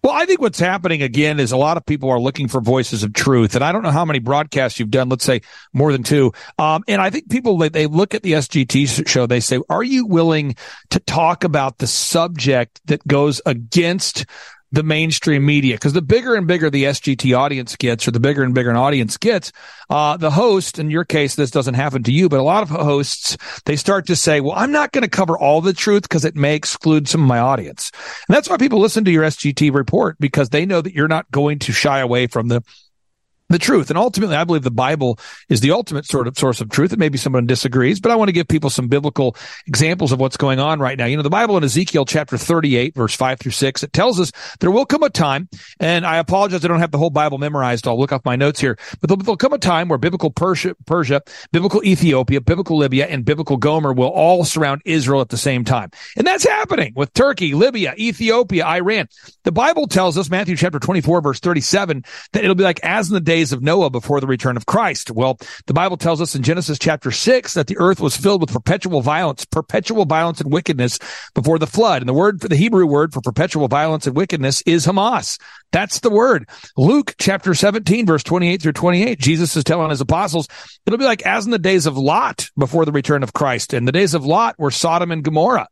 Well, 0.04 0.16
I 0.16 0.26
think 0.26 0.42
what's 0.42 0.60
happening 0.60 1.02
again 1.02 1.40
is 1.40 1.52
a 1.52 1.58
lot 1.58 1.76
of 1.76 1.86
people 1.86 2.10
are 2.12 2.20
looking 2.20 2.48
for 2.48 2.62
voices 2.62 3.04
of 3.04 3.14
truth, 3.14 3.56
and 3.56 3.64
I 3.64 3.72
don't 3.72 3.82
know 3.82 3.92
how 3.92 4.06
many 4.06 4.20
broadcasts 4.20 4.80
you've 4.80 4.92
done. 4.92 5.10
Let's 5.10 5.26
say 5.26 5.42
more 5.74 5.92
than 5.92 6.04
two. 6.04 6.34
Um, 6.60 6.84
and 6.88 7.02
I 7.02 7.10
think 7.10 7.30
people 7.30 7.58
they, 7.58 7.70
they 7.70 7.88
look 7.88 8.14
at 8.14 8.22
the 8.22 8.34
SGT 8.34 9.08
show, 9.08 9.26
they 9.26 9.40
say, 9.40 9.60
"Are 9.70 9.84
you 9.84 10.06
willing 10.06 10.56
to 10.92 11.00
talk 11.00 11.44
about 11.44 11.80
the 11.80 11.88
subject 11.88 12.80
that 12.86 13.06
goes 13.08 13.42
against 13.46 14.26
the 14.72 14.84
mainstream 14.84 15.46
media 15.46 15.76
because 15.76 15.94
the 15.94 16.02
bigger 16.02 16.36
and 16.36 16.48
bigger 16.48 16.70
the 16.70 16.86
SGT 16.86 17.38
audience 17.38 17.76
gets, 17.76 18.08
or 18.08 18.12
the 18.12 18.20
bigger 18.20 18.44
and 18.44 18.54
bigger 18.54 18.70
an 18.70 18.76
audience 18.76 19.18
gets, 19.18 19.52
uh, 19.90 20.18
the 20.18 20.32
host, 20.32 20.78
in 20.80 20.92
your 20.92 21.06
case, 21.06 21.36
this 21.36 21.52
doesn't 21.52 21.76
happen 21.76 22.04
to 22.04 22.12
you, 22.12 22.28
but 22.28 22.40
a 22.40 22.44
lot 22.44 22.64
of 22.64 22.70
hosts, 22.70 23.38
they 23.66 23.76
start 23.76 24.08
to 24.08 24.16
say, 24.16 24.42
well, 24.42 24.54
I'm 24.56 24.72
not 24.72 24.92
going 24.92 25.04
to 25.04 25.10
cover 25.10 25.38
all 25.38 25.62
the 25.62 25.74
truth 25.74 26.04
because 26.04 26.26
it 26.26 26.36
may 26.36 26.56
exclude 26.56 27.08
some 27.08 27.22
of 27.22 27.28
my 27.28 27.40
audience. 27.40 27.92
And 28.28 28.36
that's 28.36 28.50
why 28.50 28.58
people 28.58 28.80
listen 28.80 29.06
to 29.06 29.12
your 29.12 29.24
SGT 29.24 29.74
report 29.74 30.18
because 30.20 30.50
they 30.50 30.66
know 30.66 30.82
that 30.82 30.94
you're 30.94 31.08
not 31.08 31.32
going 31.32 31.60
to 31.60 31.72
shy 31.72 32.00
away 32.00 32.28
from 32.28 32.50
the 32.50 32.62
the 33.50 33.60
truth. 33.60 33.90
And 33.90 33.98
ultimately, 33.98 34.36
I 34.36 34.44
believe 34.44 34.64
the 34.64 34.72
Bible 34.72 35.20
is 35.50 35.62
the 35.62 35.72
ultimate 35.72 36.06
sort 36.06 36.28
of 36.28 36.38
source 36.38 36.62
of 36.62 36.70
truth. 36.70 36.92
And 36.92 37.00
maybe 37.00 37.18
someone 37.18 37.46
disagrees, 37.46 38.00
but 38.00 38.12
I 38.12 38.16
want 38.16 38.30
to 38.30 38.34
give 38.34 38.48
people 38.48 38.70
some 38.70 38.88
biblical 38.88 39.36
examples 39.68 40.12
of 40.12 40.20
what's 40.20 40.38
going 40.38 40.60
on 40.60 40.80
right 40.80 40.98
now. 40.98 41.06
You 41.06 41.18
know, 41.18 41.24
the 41.24 41.30
Bible 41.30 41.58
in 41.58 41.64
Ezekiel 41.64 42.06
chapter 42.06 42.38
38, 42.38 42.96
verse 42.96 43.16
5 43.16 43.40
through 43.40 43.52
6, 43.52 43.84
it 43.84 43.94
tells 43.94 44.20
us 44.20 44.32
there 44.60 44.72
will 44.72 44.86
come 44.86 45.04
a 45.04 45.10
time, 45.10 45.48
and 45.80 46.06
I 46.06 46.18
apologize, 46.18 46.64
I 46.64 46.68
don't 46.68 46.80
have 46.80 46.92
the 46.92 46.98
whole 46.98 47.10
Bible 47.10 47.38
memorized. 47.38 47.88
I'll 47.88 48.00
look 48.00 48.12
off 48.12 48.26
my 48.26 48.36
notes 48.36 48.60
here, 48.60 48.78
but 49.00 49.10
there'll, 49.10 49.22
there'll 49.24 49.38
come 49.38 49.54
a 49.54 49.58
time 49.58 49.88
where 49.88 49.98
biblical 49.98 50.30
Persia, 50.30 50.76
Persia, 50.86 51.22
biblical 51.52 51.84
Ethiopia, 51.84 52.42
biblical 52.42 52.78
Libya, 52.78 53.06
and 53.08 53.24
biblical 53.24 53.58
Gomer 53.58 53.94
will 53.94 54.10
all 54.10 54.44
surround 54.44 54.82
Israel 54.86 55.22
at 55.22 55.30
the 55.30 55.38
same 55.38 55.64
time. 55.64 55.92
And 56.16 56.28
that's 56.28 56.44
happening 56.44 56.94
with 56.96 57.14
Turkey, 57.14 57.54
Libya, 57.54 57.94
Ethiopia, 57.98 58.66
Iran. 58.66 59.08
The 59.44 59.52
Bible 59.52 59.88
tells 59.88 60.18
us, 60.18 60.30
Matthew 60.30 60.58
chapter 60.58 60.80
24, 60.80 61.22
verse 61.22 61.40
37, 61.40 62.04
that 62.34 62.44
it'll 62.44 62.56
be 62.56 62.64
like 62.64 62.80
as 62.84 63.10
in 63.10 63.14
the 63.14 63.22
days 63.38 63.54
of 63.54 63.62
Noah 63.62 63.92
before 63.92 64.20
the 64.20 64.26
return 64.26 64.58
of 64.58 64.66
Christ. 64.66 65.12
Well, 65.12 65.38
the 65.68 65.74
Bible 65.74 65.96
tells 65.96 66.22
us 66.22 66.34
in 66.34 66.42
Genesis 66.42 66.80
chapter 66.80 67.12
6 67.12 67.54
that 67.54 67.68
the 67.68 67.78
earth 67.78 68.00
was 68.00 68.18
filled 68.18 68.42
with 68.42 68.52
perpetual 68.52 69.02
violence, 69.02 69.46
perpetual 69.46 70.06
violence 70.06 70.42
and 70.42 70.52
wickedness 70.52 70.98
before 71.36 71.60
the 71.60 71.68
flood. 71.68 72.02
And 72.02 72.10
the 72.10 72.14
word 72.14 72.42
for 72.42 72.48
the 72.48 72.56
Hebrew 72.56 72.88
word 72.88 73.14
for 73.14 73.22
perpetual 73.22 73.68
violence 73.68 74.08
and 74.08 74.16
wickedness 74.16 74.64
is 74.66 74.88
Hamas. 74.88 75.40
That's 75.72 76.00
the 76.00 76.10
word. 76.10 76.48
Luke 76.78 77.16
chapter 77.20 77.54
17, 77.54 78.06
verse 78.06 78.24
28 78.24 78.62
through 78.62 78.74
28. 78.74 79.20
Jesus 79.20 79.56
is 79.56 79.64
telling 79.64 79.90
his 79.90 80.02
apostles, 80.02 80.48
it'll 80.86 80.98
be 80.98 81.06
like 81.06 81.24
as 81.24 81.46
in 81.46 81.52
the 81.52 81.60
days 81.60 81.86
of 81.86 81.98
Lot 81.98 82.50
before 82.58 82.86
the 82.86 82.92
return 82.92 83.22
of 83.22 83.34
Christ. 83.34 83.74
And 83.74 83.88
the 83.88 83.92
days 83.92 84.14
of 84.14 84.26
Lot 84.26 84.58
were 84.58 84.72
Sodom 84.72 85.12
and 85.12 85.24
Gomorrah. 85.24 85.68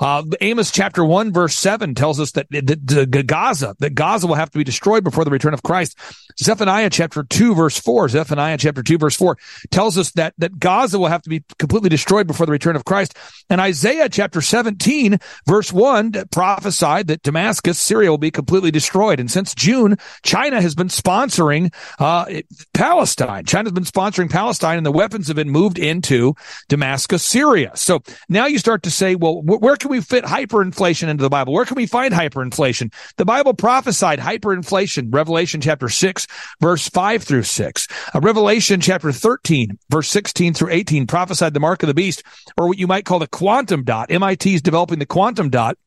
Uh, 0.00 0.22
Amos 0.40 0.70
chapter 0.70 1.04
1, 1.04 1.32
verse 1.32 1.56
7 1.56 1.94
tells 1.94 2.20
us 2.20 2.32
that, 2.32 2.46
that 2.50 3.26
Gaza, 3.26 3.74
that 3.80 3.94
Gaza 3.94 4.26
will 4.26 4.36
have 4.36 4.50
to 4.50 4.58
be 4.58 4.64
destroyed 4.64 5.02
before 5.02 5.24
the 5.24 5.30
return 5.30 5.54
of 5.54 5.62
Christ. 5.62 5.98
Zephaniah 6.38 6.90
chapter 6.90 7.24
2, 7.24 7.54
verse 7.54 7.78
4, 7.78 8.08
Zephaniah 8.08 8.56
chapter 8.56 8.82
2, 8.82 8.98
verse 8.98 9.16
4 9.16 9.36
tells 9.70 9.98
us 9.98 10.12
that, 10.12 10.34
that 10.38 10.58
Gaza 10.58 10.98
will 10.98 11.08
have 11.08 11.22
to 11.22 11.30
be 11.30 11.44
completely 11.58 11.88
destroyed 11.88 12.26
before 12.26 12.46
the 12.46 12.52
return 12.52 12.76
of 12.76 12.84
Christ. 12.84 13.16
And 13.48 13.60
Isaiah 13.60 14.08
chapter 14.08 14.40
17, 14.40 15.18
verse 15.46 15.72
1 15.72 16.12
prophesied 16.30 17.08
that 17.08 17.22
Damascus, 17.22 17.78
Syria 17.78 18.10
will 18.10 18.18
be 18.18 18.30
completely 18.30 18.70
destroyed. 18.70 19.18
And 19.18 19.30
since 19.40 19.54
June, 19.54 19.96
China 20.22 20.60
has 20.60 20.74
been 20.74 20.88
sponsoring 20.88 21.72
uh, 21.98 22.26
Palestine. 22.74 23.46
China's 23.46 23.72
been 23.72 23.84
sponsoring 23.84 24.28
Palestine, 24.28 24.76
and 24.76 24.84
the 24.84 24.92
weapons 24.92 25.28
have 25.28 25.36
been 25.36 25.48
moved 25.48 25.78
into 25.78 26.34
Damascus, 26.68 27.24
Syria. 27.24 27.70
So 27.74 28.02
now 28.28 28.44
you 28.44 28.58
start 28.58 28.82
to 28.82 28.90
say, 28.90 29.14
well, 29.14 29.36
wh- 29.36 29.62
where 29.62 29.76
can 29.76 29.90
we 29.90 30.02
fit 30.02 30.24
hyperinflation 30.24 31.08
into 31.08 31.22
the 31.22 31.30
Bible? 31.30 31.54
Where 31.54 31.64
can 31.64 31.76
we 31.76 31.86
find 31.86 32.12
hyperinflation? 32.12 32.92
The 33.16 33.24
Bible 33.24 33.54
prophesied 33.54 34.18
hyperinflation, 34.18 35.08
Revelation 35.10 35.62
chapter 35.62 35.88
6, 35.88 36.26
verse 36.60 36.86
5 36.90 37.22
through 37.22 37.44
6. 37.44 37.88
Uh, 38.14 38.20
Revelation 38.20 38.82
chapter 38.82 39.10
13, 39.10 39.78
verse 39.88 40.08
16 40.08 40.52
through 40.52 40.70
18 40.70 41.06
prophesied 41.06 41.54
the 41.54 41.60
mark 41.60 41.82
of 41.82 41.86
the 41.86 41.94
beast, 41.94 42.22
or 42.58 42.68
what 42.68 42.78
you 42.78 42.86
might 42.86 43.06
call 43.06 43.18
the 43.18 43.26
quantum 43.26 43.84
dot. 43.84 44.10
MIT 44.10 44.54
is 44.54 44.60
developing 44.60 44.98
the 44.98 45.06
quantum 45.06 45.48
dot 45.48 45.78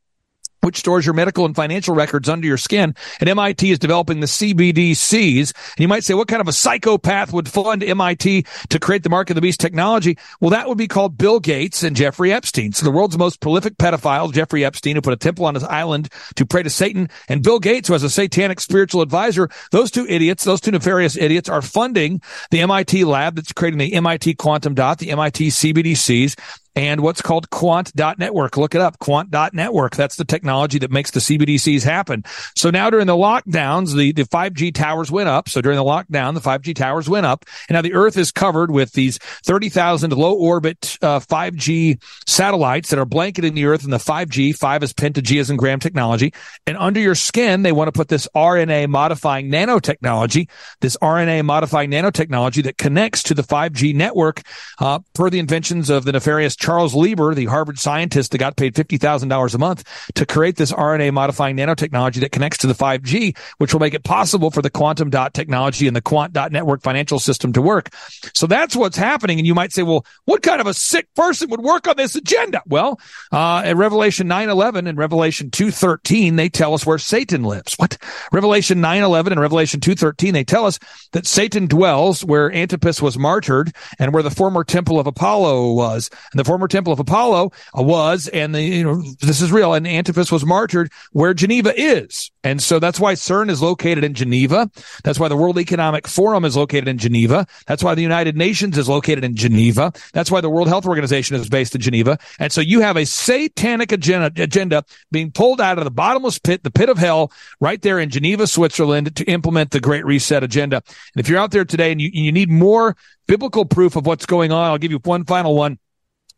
which 0.64 0.78
stores 0.78 1.06
your 1.06 1.14
medical 1.14 1.46
and 1.46 1.56
financial 1.56 1.94
records 1.94 2.30
under 2.30 2.48
your 2.48 2.58
skin. 2.58 2.96
And 3.20 3.30
MIT 3.30 3.70
is 3.70 3.80
developing 3.80 4.20
the 4.20 4.28
CBDCs. 4.28 5.54
And 5.54 5.80
you 5.80 5.88
might 5.88 6.04
say, 6.04 6.14
what 6.14 6.28
kind 6.28 6.42
of 6.42 6.48
a 6.48 6.54
psychopath 6.54 7.34
would 7.34 7.50
fund 7.50 7.84
MIT 7.84 8.46
to 8.70 8.80
create 8.80 9.04
the 9.04 9.10
mark 9.10 9.30
of 9.30 9.36
the 9.36 9.42
beast 9.42 9.60
technology? 9.60 10.18
Well, 10.40 10.52
that 10.52 10.68
would 10.68 10.78
be 10.78 10.88
called 10.88 11.18
Bill 11.18 11.40
Gates 11.40 11.84
and 11.84 11.96
Jeffrey 11.96 12.32
Epstein. 12.32 12.72
So 12.72 12.86
the 12.86 12.92
world's 12.92 13.18
most 13.18 13.42
prolific 13.42 13.78
pedophile, 13.78 14.34
Jeffrey 14.34 14.64
Epstein, 14.64 14.96
who 14.96 15.02
put 15.02 15.14
a 15.14 15.18
temple 15.18 15.46
on 15.46 15.56
his 15.56 15.64
island 15.64 16.10
to 16.36 16.46
pray 16.46 16.64
to 16.64 16.70
Satan, 16.70 17.10
and 17.28 17.44
Bill 17.44 17.60
Gates, 17.60 17.88
who 17.88 17.94
has 17.94 18.04
a 18.04 18.10
satanic 18.10 18.60
spiritual 18.60 19.02
advisor. 19.02 19.50
Those 19.72 19.92
two 19.92 20.08
idiots, 20.08 20.44
those 20.44 20.62
two 20.62 20.72
nefarious 20.72 21.18
idiots 21.18 21.50
are 21.50 21.62
funding 21.62 22.22
the 22.52 22.62
MIT 22.62 23.04
lab 23.04 23.36
that's 23.36 23.52
creating 23.52 23.80
the 23.80 23.94
MIT 23.94 24.36
quantum 24.36 24.74
dot, 24.74 25.00
the 25.00 25.12
MIT 25.12 25.50
CBDCs 25.50 26.36
and 26.76 27.02
what's 27.02 27.22
called 27.22 27.50
quant.network. 27.50 28.58
Look 28.58 28.76
it 28.76 28.82
up. 28.82 29.00
Quant.network. 29.00 29.96
That's 29.96 30.16
the 30.16 30.26
technology 30.26 30.80
that 30.80 30.92
makes 30.92 31.12
the 31.12 31.20
CBDCs 31.20 31.84
happen. 31.84 32.24
So 32.56 32.70
now 32.70 32.90
during 32.90 33.08
the 33.08 33.14
lockdowns, 33.14 33.96
the, 33.96 34.12
the 34.12 34.24
5G 34.24 34.74
towers 34.74 35.12
went 35.12 35.30
up. 35.30 35.50
So 35.50 35.62
during 35.62 35.78
the 35.78 35.84
lockdown, 35.84 36.34
the 36.34 36.42
5G 36.42 36.76
towers 36.76 37.08
went 37.08 37.26
up. 37.26 37.46
And 37.70 37.76
now 37.76 37.82
the 37.82 37.94
earth 37.94 38.18
is 38.18 38.32
covered 38.32 38.72
with 38.72 38.94
these 38.94 39.18
30,000 39.18 40.14
low 40.14 40.34
orbit 40.34 40.98
uh, 41.02 41.20
5G 41.20 42.02
satellites 42.26 42.90
that 42.90 43.00
are 43.00 43.06
blanketing 43.06 43.54
the 43.54 43.66
earth 43.66 43.84
in 43.84 43.92
the 43.92 43.98
5G. 43.98 44.56
Five 44.56 44.84
is 44.84 44.94
penta 44.94 45.24
as 45.40 45.50
in 45.50 45.58
gram 45.58 45.80
technology. 45.80 46.34
And 46.66 46.78
under 46.78 47.00
your 47.00 47.16
skin, 47.16 47.64
they 47.64 47.72
want 47.72 47.88
to 47.88 47.92
put 47.92 48.08
this 48.08 48.28
RNA 48.36 48.90
modifying 48.90 49.52
nanotechnology, 49.52 50.50
this 50.82 50.98
RNA 50.98 51.46
modifying 51.46 51.92
nanotechnology 51.92 52.64
that 52.64 52.78
connects 52.78 53.24
to 53.24 53.34
the 53.34 53.44
5G 53.44 53.94
network, 53.96 54.42
uh, 54.80 55.00
per 55.14 55.30
the 55.30 55.40
inventions 55.40 55.90
of 55.90 56.06
the 56.06 56.12
nefarious 56.12 56.56
Charles 56.64 56.96
Lieber, 56.96 57.36
the 57.36 57.48
Harvard 57.48 57.78
scientist 57.78 58.32
that 58.32 58.38
got 58.38 58.56
paid 58.56 58.74
$50,000 58.74 59.54
a 59.54 59.58
month 59.58 59.84
to 60.16 60.26
create 60.26 60.56
this 60.56 60.72
RNA 60.72 61.12
modifying 61.12 61.58
nanotechnology 61.58 62.22
that 62.22 62.32
connects 62.32 62.60
to 62.60 62.68
the 62.68 62.74
5G, 62.74 63.38
which 63.58 63.74
will 63.74 63.82
make 63.82 63.94
it 63.94 64.06
possible 64.06 64.50
for 64.50 64.62
the 64.62 64.70
quantum 64.70 65.10
dot 65.10 65.34
technology 65.34 65.88
and 65.88 65.96
the 65.96 66.02
quant 66.02 66.32
dot 66.32 66.54
network 66.54 66.82
financial 66.82 67.20
system 67.20 67.52
to 67.52 67.62
work. 67.62 67.94
So 68.34 68.48
that's 68.48 68.78
what's 68.78 68.96
happening. 68.96 69.40
And 69.40 69.46
you 69.46 69.54
might 69.54 69.74
say, 69.74 69.84
well, 69.84 70.06
what 70.24 70.42
kind 70.42 70.62
of 70.62 70.68
a 70.68 70.74
sick 70.74 71.14
person 71.16 71.50
would 71.50 71.60
work 71.60 71.86
on 71.86 71.98
this 71.98 72.16
agenda? 72.16 72.62
Well, 72.66 72.98
uh, 73.34 73.64
in 73.66 73.78
Revelation 73.78 74.30
9-11 74.30 74.88
and 74.88 74.98
Revelation 74.98 75.50
2.13, 75.50 76.38
they 76.38 76.48
tell 76.48 76.74
us 76.74 76.86
where 76.86 76.98
Satan 76.98 77.44
lives. 77.44 77.74
What? 77.74 77.98
Revelation 78.32 78.80
9-11 78.80 79.32
and 79.32 79.40
Revelation 79.42 79.82
2.13, 79.82 80.32
they 80.32 80.46
tell 80.46 80.66
us 80.66 80.80
that 81.12 81.28
Satan 81.28 81.68
dwells 81.68 82.24
where 82.24 82.50
Antipas 82.54 83.02
was 83.02 83.18
martyred 83.18 83.76
and 84.00 84.14
where 84.14 84.24
the 84.24 84.32
former 84.32 84.64
temple 84.64 84.98
of 84.98 85.08
Apollo 85.08 85.74
was. 85.74 86.10
And 86.32 86.40
the 86.40 86.46
former 86.54 86.68
temple 86.68 86.94
of 86.94 87.00
Apollo 87.00 87.52
uh, 87.76 87.82
was, 87.82 88.28
and 88.28 88.54
the, 88.54 88.62
you 88.62 88.84
know, 88.84 89.02
this 89.22 89.42
is 89.42 89.52
real, 89.52 89.74
and 89.74 89.88
Antipas 89.88 90.32
was 90.32 90.46
martyred 90.46 90.92
where 91.12 91.34
Geneva 91.34 91.74
is. 91.76 92.30
And 92.44 92.62
so 92.62 92.78
that's 92.78 93.00
why 93.00 93.14
CERN 93.14 93.50
is 93.50 93.60
located 93.60 94.04
in 94.04 94.14
Geneva. 94.14 94.70
That's 95.04 95.20
why 95.20 95.30
the 95.30 95.36
World 95.36 95.58
Economic 95.58 96.08
Forum 96.08 96.46
is 96.46 96.56
located 96.56 96.88
in 96.88 97.00
Geneva. 97.00 97.48
That's 97.66 97.84
why 97.84 97.96
the 97.96 98.04
United 98.04 98.38
Nations 98.38 98.78
is 98.78 98.88
located 98.88 99.24
in 99.24 99.36
Geneva. 99.36 99.94
That's 100.14 100.30
why 100.30 100.42
the 100.42 100.50
World 100.50 100.68
Health 100.68 100.86
Organization 100.86 101.36
is 101.36 101.50
based 101.50 101.74
in 101.74 101.82
Geneva. 101.82 102.20
And 102.38 102.52
so 102.52 102.62
you 102.62 102.82
have 102.82 102.98
a 102.98 103.06
satanic 103.06 103.92
agenda, 103.92 104.28
agenda 104.44 104.84
being 105.12 105.32
pulled 105.32 105.60
out 105.60 105.80
of 105.80 105.86
the 105.86 105.92
bottomless 105.92 106.38
pit, 106.38 106.62
the 106.62 106.70
pit 106.70 106.90
of 106.90 107.00
hell, 107.00 107.32
right 107.60 107.82
there 107.82 107.98
in 107.98 108.12
Geneva, 108.12 108.46
Switzerland 108.46 109.16
to 109.16 109.24
implement 109.24 109.72
the 109.72 109.80
Great 109.80 110.06
Reset 110.06 110.44
agenda. 110.44 110.84
And 110.86 111.20
if 111.20 111.28
you're 111.28 111.40
out 111.40 111.50
there 111.50 111.66
today 111.66 111.92
and 111.92 112.00
you, 112.00 112.12
you 112.14 112.32
need 112.32 112.52
more 112.52 112.96
biblical 113.26 113.66
proof 113.66 113.96
of 113.96 114.06
what's 114.06 114.28
going 114.28 114.52
on, 114.52 114.70
I'll 114.70 114.78
give 114.78 114.92
you 114.92 115.00
one 115.00 115.26
final 115.26 115.56
one. 115.56 115.80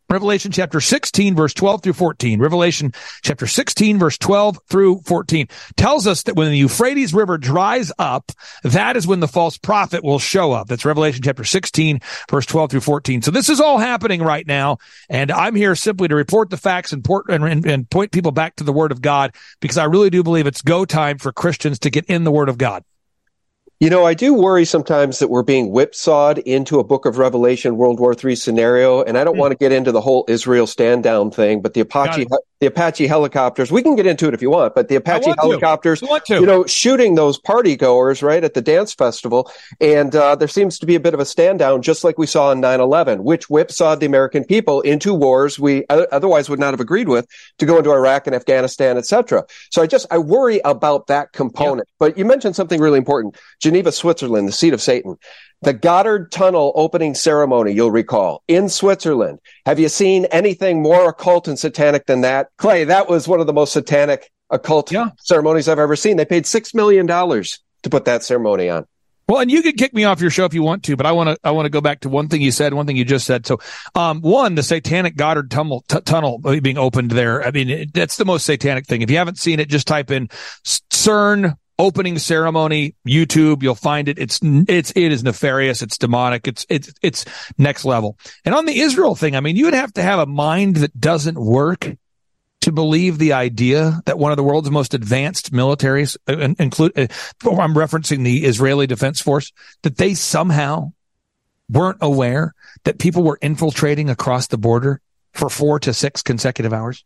Revelation 0.08 0.52
chapter 0.52 0.80
16 0.80 1.34
verse 1.34 1.52
12 1.52 1.82
through 1.82 1.92
14. 1.92 2.40
Revelation 2.40 2.92
chapter 3.22 3.46
16 3.46 3.98
verse 3.98 4.16
12 4.18 4.58
through 4.68 5.00
14 5.00 5.48
tells 5.76 6.06
us 6.06 6.22
that 6.24 6.36
when 6.36 6.50
the 6.50 6.58
Euphrates 6.58 7.12
River 7.12 7.38
dries 7.38 7.90
up, 7.98 8.30
that 8.62 8.96
is 8.96 9.06
when 9.06 9.18
the 9.18 9.26
false 9.26 9.58
prophet 9.58 10.04
will 10.04 10.20
show 10.20 10.52
up. 10.52 10.68
That's 10.68 10.84
Revelation 10.84 11.22
chapter 11.22 11.42
16 11.42 12.00
verse 12.30 12.46
12 12.46 12.70
through 12.70 12.80
14. 12.80 13.22
So 13.22 13.32
this 13.32 13.48
is 13.48 13.60
all 13.60 13.78
happening 13.78 14.22
right 14.22 14.46
now. 14.46 14.78
And 15.08 15.32
I'm 15.32 15.56
here 15.56 15.74
simply 15.74 16.06
to 16.08 16.14
report 16.14 16.50
the 16.50 16.56
facts 16.56 16.92
and, 16.92 17.04
port, 17.04 17.28
and, 17.28 17.66
and 17.66 17.90
point 17.90 18.12
people 18.12 18.30
back 18.30 18.56
to 18.56 18.64
the 18.64 18.72
word 18.72 18.92
of 18.92 19.02
God 19.02 19.34
because 19.60 19.76
I 19.76 19.84
really 19.84 20.10
do 20.10 20.22
believe 20.22 20.46
it's 20.46 20.62
go 20.62 20.84
time 20.84 21.18
for 21.18 21.32
Christians 21.32 21.80
to 21.80 21.90
get 21.90 22.04
in 22.04 22.22
the 22.22 22.30
word 22.30 22.48
of 22.48 22.58
God. 22.58 22.84
You 23.78 23.90
know, 23.90 24.06
I 24.06 24.14
do 24.14 24.32
worry 24.32 24.64
sometimes 24.64 25.18
that 25.18 25.28
we're 25.28 25.42
being 25.42 25.70
whipsawed 25.70 26.38
into 26.38 26.78
a 26.78 26.84
book 26.84 27.04
of 27.04 27.18
Revelation 27.18 27.76
World 27.76 28.00
War 28.00 28.14
III 28.14 28.34
scenario, 28.34 29.02
and 29.02 29.18
I 29.18 29.24
don't 29.24 29.36
mm. 29.36 29.40
want 29.40 29.52
to 29.52 29.58
get 29.58 29.70
into 29.70 29.92
the 29.92 30.00
whole 30.00 30.24
Israel 30.28 30.66
stand 30.66 31.02
down 31.02 31.30
thing, 31.30 31.60
but 31.60 31.74
the 31.74 31.80
Apache 31.80 32.26
the 32.60 32.66
Apache 32.68 33.06
helicopters. 33.06 33.70
We 33.70 33.82
can 33.82 33.96
get 33.96 34.06
into 34.06 34.28
it 34.28 34.34
if 34.34 34.40
you 34.40 34.48
want, 34.48 34.74
but 34.74 34.88
the 34.88 34.96
Apache 34.96 35.34
helicopters, 35.38 36.02
you 36.28 36.46
know, 36.46 36.64
shooting 36.64 37.14
those 37.14 37.38
party 37.38 37.76
goers 37.76 38.22
right 38.22 38.42
at 38.42 38.54
the 38.54 38.62
dance 38.62 38.94
festival. 38.94 39.50
And 39.78 40.16
uh, 40.16 40.36
there 40.36 40.48
seems 40.48 40.78
to 40.78 40.86
be 40.86 40.94
a 40.94 41.00
bit 41.00 41.12
of 41.12 41.20
a 41.20 41.26
stand 41.26 41.58
down, 41.58 41.82
just 41.82 42.02
like 42.02 42.16
we 42.16 42.26
saw 42.26 42.52
in 42.52 42.62
9-11, 42.62 43.20
which 43.20 43.44
whipsawed 43.44 44.00
the 44.00 44.06
American 44.06 44.42
people 44.42 44.80
into 44.80 45.12
wars 45.12 45.58
we 45.58 45.84
otherwise 45.90 46.48
would 46.48 46.58
not 46.58 46.72
have 46.72 46.80
agreed 46.80 47.08
with 47.08 47.26
to 47.58 47.66
go 47.66 47.76
into 47.76 47.92
Iraq 47.92 48.26
and 48.26 48.34
Afghanistan, 48.34 48.96
etc. 48.96 49.44
So 49.70 49.82
I 49.82 49.86
just, 49.86 50.06
I 50.10 50.16
worry 50.16 50.60
about 50.64 51.08
that 51.08 51.32
component. 51.32 51.88
Yeah. 51.88 51.96
But 51.98 52.18
you 52.18 52.24
mentioned 52.24 52.56
something 52.56 52.80
really 52.80 52.98
important. 52.98 53.36
Geneva, 53.66 53.90
Switzerland, 53.90 54.46
the 54.46 54.52
seat 54.52 54.72
of 54.72 54.80
Satan. 54.80 55.16
The 55.62 55.74
Gotthard 55.74 56.30
Tunnel 56.30 56.70
opening 56.76 57.16
ceremony, 57.16 57.72
you'll 57.72 57.90
recall, 57.90 58.44
in 58.46 58.68
Switzerland. 58.68 59.40
Have 59.64 59.80
you 59.80 59.88
seen 59.88 60.26
anything 60.26 60.82
more 60.82 61.08
occult 61.08 61.48
and 61.48 61.58
satanic 61.58 62.06
than 62.06 62.20
that? 62.20 62.50
Clay, 62.58 62.84
that 62.84 63.08
was 63.08 63.26
one 63.26 63.40
of 63.40 63.48
the 63.48 63.52
most 63.52 63.72
satanic 63.72 64.30
occult 64.50 64.92
yeah. 64.92 65.08
ceremonies 65.18 65.66
I've 65.66 65.80
ever 65.80 65.96
seen. 65.96 66.16
They 66.16 66.24
paid 66.24 66.44
$6 66.44 66.74
million 66.76 67.08
to 67.08 67.90
put 67.90 68.04
that 68.04 68.22
ceremony 68.22 68.70
on. 68.70 68.86
Well, 69.28 69.40
and 69.40 69.50
you 69.50 69.62
can 69.62 69.72
kick 69.72 69.92
me 69.92 70.04
off 70.04 70.20
your 70.20 70.30
show 70.30 70.44
if 70.44 70.54
you 70.54 70.62
want 70.62 70.84
to, 70.84 70.94
but 70.94 71.04
I 71.04 71.10
want 71.10 71.30
to 71.30 71.38
I 71.42 71.50
want 71.50 71.66
to 71.66 71.70
go 71.70 71.80
back 71.80 72.02
to 72.02 72.08
one 72.08 72.28
thing 72.28 72.40
you 72.40 72.52
said, 72.52 72.72
one 72.72 72.86
thing 72.86 72.96
you 72.96 73.04
just 73.04 73.26
said. 73.26 73.44
So, 73.44 73.58
um, 73.96 74.20
one, 74.20 74.54
the 74.54 74.62
satanic 74.62 75.16
Gotthard 75.16 75.50
tunnel, 75.50 75.84
t- 75.88 76.00
tunnel 76.02 76.38
being 76.38 76.78
opened 76.78 77.10
there. 77.10 77.44
I 77.44 77.50
mean, 77.50 77.68
it, 77.68 77.92
that's 77.92 78.18
the 78.18 78.24
most 78.24 78.46
satanic 78.46 78.86
thing. 78.86 79.02
If 79.02 79.10
you 79.10 79.16
haven't 79.16 79.40
seen 79.40 79.58
it, 79.58 79.68
just 79.68 79.88
type 79.88 80.12
in 80.12 80.28
CERN 80.64 81.56
opening 81.78 82.18
ceremony 82.18 82.94
youtube 83.06 83.62
you'll 83.62 83.74
find 83.74 84.08
it. 84.08 84.18
It's 84.18 84.40
it's 84.42 84.92
it 84.96 85.12
is 85.12 85.22
nefarious. 85.22 85.82
It's 85.82 85.98
demonic. 85.98 86.48
It's 86.48 86.66
it's 86.68 86.92
it's 87.02 87.24
next 87.58 87.84
level. 87.84 88.18
And 88.44 88.54
on 88.54 88.66
the 88.66 88.80
israel 88.80 89.14
thing 89.14 89.36
i 89.36 89.40
mean 89.40 89.56
you 89.56 89.64
would 89.64 89.74
have 89.74 89.92
to 89.94 90.02
have 90.02 90.18
a 90.18 90.26
mind 90.26 90.76
that 90.76 90.98
doesn't 90.98 91.38
work 91.38 91.96
to 92.66 92.72
believe 92.72 93.18
the 93.18 93.32
idea 93.32 94.00
that 94.06 94.18
one 94.18 94.32
of 94.32 94.36
the 94.36 94.42
world's 94.42 94.70
most 94.70 94.92
advanced 94.92 95.52
militaries 95.52 96.16
uh, 96.28 96.52
include 96.58 96.92
uh, 96.98 97.06
i'm 97.60 97.74
referencing 97.74 98.24
the 98.24 98.44
israeli 98.44 98.86
defense 98.88 99.20
force 99.20 99.52
that 99.82 99.98
they 99.98 100.14
somehow 100.14 100.90
weren't 101.68 101.98
aware 102.00 102.54
that 102.84 102.98
people 102.98 103.22
were 103.22 103.38
infiltrating 103.40 104.10
across 104.10 104.48
the 104.48 104.58
border 104.58 105.00
for 105.32 105.48
4 105.48 105.78
to 105.80 105.94
6 105.94 106.22
consecutive 106.22 106.72
hours 106.72 107.04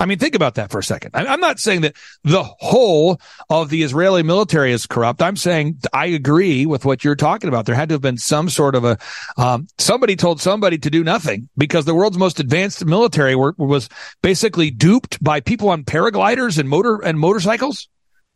I 0.00 0.06
mean, 0.06 0.18
think 0.18 0.34
about 0.34 0.54
that 0.54 0.70
for 0.70 0.78
a 0.78 0.82
second. 0.82 1.10
I'm 1.12 1.40
not 1.40 1.60
saying 1.60 1.82
that 1.82 1.94
the 2.24 2.42
whole 2.42 3.20
of 3.50 3.68
the 3.68 3.82
Israeli 3.82 4.22
military 4.22 4.72
is 4.72 4.86
corrupt. 4.86 5.20
I'm 5.20 5.36
saying 5.36 5.78
I 5.92 6.06
agree 6.06 6.64
with 6.64 6.86
what 6.86 7.04
you're 7.04 7.14
talking 7.14 7.48
about. 7.48 7.66
There 7.66 7.74
had 7.74 7.90
to 7.90 7.96
have 7.96 8.00
been 8.00 8.16
some 8.16 8.48
sort 8.48 8.74
of 8.74 8.84
a, 8.84 8.98
um, 9.36 9.68
somebody 9.76 10.16
told 10.16 10.40
somebody 10.40 10.78
to 10.78 10.88
do 10.88 11.04
nothing 11.04 11.50
because 11.58 11.84
the 11.84 11.94
world's 11.94 12.16
most 12.16 12.40
advanced 12.40 12.82
military 12.86 13.34
were, 13.34 13.54
was 13.58 13.90
basically 14.22 14.70
duped 14.70 15.22
by 15.22 15.38
people 15.38 15.68
on 15.68 15.84
paragliders 15.84 16.58
and 16.58 16.66
motor 16.66 17.04
and 17.04 17.20
motorcycles. 17.20 17.86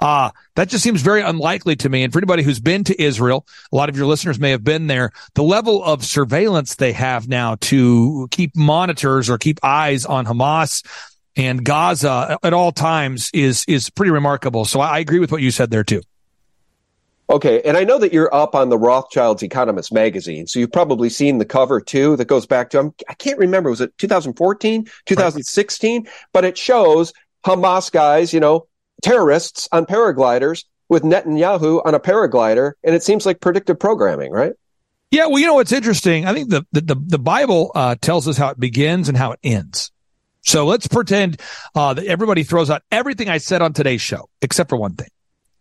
Ah, 0.00 0.27
uh, 0.27 0.31
that 0.57 0.68
just 0.68 0.85
seems 0.85 1.00
very 1.00 1.22
unlikely 1.22 1.77
to 1.77 1.88
me. 1.88 2.03
And 2.03 2.12
for 2.12 2.18
anybody 2.18 2.42
who's 2.42 2.61
been 2.61 2.85
to 2.85 3.03
Israel, 3.03 3.46
a 3.72 3.77
lot 3.77 3.88
of 3.88 3.96
your 3.96 4.07
listeners 4.07 4.38
may 4.38 4.50
have 4.50 4.64
been 4.64 4.87
there. 4.87 5.12
The 5.35 5.42
level 5.42 5.83
of 5.83 6.05
surveillance 6.05 6.74
they 6.74 6.92
have 6.92 7.27
now 7.27 7.55
to 7.62 8.29
keep 8.31 8.55
monitors 8.55 9.31
or 9.31 9.38
keep 9.38 9.61
eyes 9.62 10.05
on 10.05 10.27
Hamas 10.27 10.83
and 11.37 11.64
Gaza 11.64 12.38
at 12.42 12.53
all 12.53 12.73
times 12.73 13.31
is 13.33 13.64
is 13.68 13.90
pretty 13.90 14.11
remarkable. 14.11 14.64
So 14.64 14.81
I 14.81 14.99
agree 14.99 15.18
with 15.18 15.33
what 15.33 15.42
you 15.42 15.51
said 15.51 15.70
there 15.70 15.85
too. 15.85 16.03
Okay, 17.31 17.62
and 17.62 17.77
I 17.79 17.85
know 17.85 17.99
that 17.99 18.12
you're 18.12 18.33
up 18.35 18.55
on 18.55 18.68
the 18.68 18.79
Rothschild's 18.79 19.42
Economist 19.42 19.92
magazine, 19.92 20.47
so 20.47 20.59
you've 20.59 20.73
probably 20.73 21.09
seen 21.09 21.38
the 21.38 21.47
cover 21.47 21.81
too. 21.81 22.16
That 22.16 22.27
goes 22.27 22.47
back 22.47 22.70
to 22.70 22.92
I 23.09 23.14
can't 23.14 23.38
remember 23.38 23.70
was 23.70 23.81
it 23.81 23.97
2014, 23.99 24.87
2016, 25.07 26.03
right. 26.03 26.12
but 26.33 26.44
it 26.44 26.59
shows 26.59 27.12
Hamas 27.44 27.90
guys, 27.90 28.35
you 28.35 28.40
know, 28.40 28.66
terrorists 29.03 29.68
on 29.73 29.87
paragliders 29.87 30.64
with 30.90 31.03
Netanyahu 31.03 31.85
on 31.87 31.94
a 31.94 32.01
paraglider, 32.01 32.73
and 32.85 32.94
it 32.94 33.03
seems 33.03 33.25
like 33.25 33.40
predictive 33.40 33.79
programming, 33.79 34.31
right? 34.31 34.53
Yeah, 35.11 35.27
well, 35.27 35.38
you 35.38 35.47
know 35.47 35.55
what's 35.55 35.73
interesting? 35.73 36.27
I 36.27 36.35
think 36.35 36.51
the 36.51 36.66
the 36.73 36.83
the, 36.83 36.97
the 36.97 37.18
Bible 37.18 37.73
uh, 37.75 37.94
tells 38.01 38.29
us 38.29 38.37
how 38.37 38.49
it 38.49 38.61
begins 38.61 39.09
and 39.09 39.16
how 39.16 39.33
it 39.33 39.40
ends. 39.42 39.90
So 40.45 40.67
let's 40.67 40.87
pretend 40.87 41.41
uh, 41.75 41.95
that 41.95 42.07
everybody 42.07 42.43
throws 42.43 42.71
out 42.71 42.83
everything 42.93 43.29
I 43.29 43.39
said 43.39 43.63
on 43.63 43.73
today's 43.73 44.03
show, 44.03 44.29
except 44.43 44.71
for 44.71 44.77
one 44.77 44.95
thing. 44.95 45.09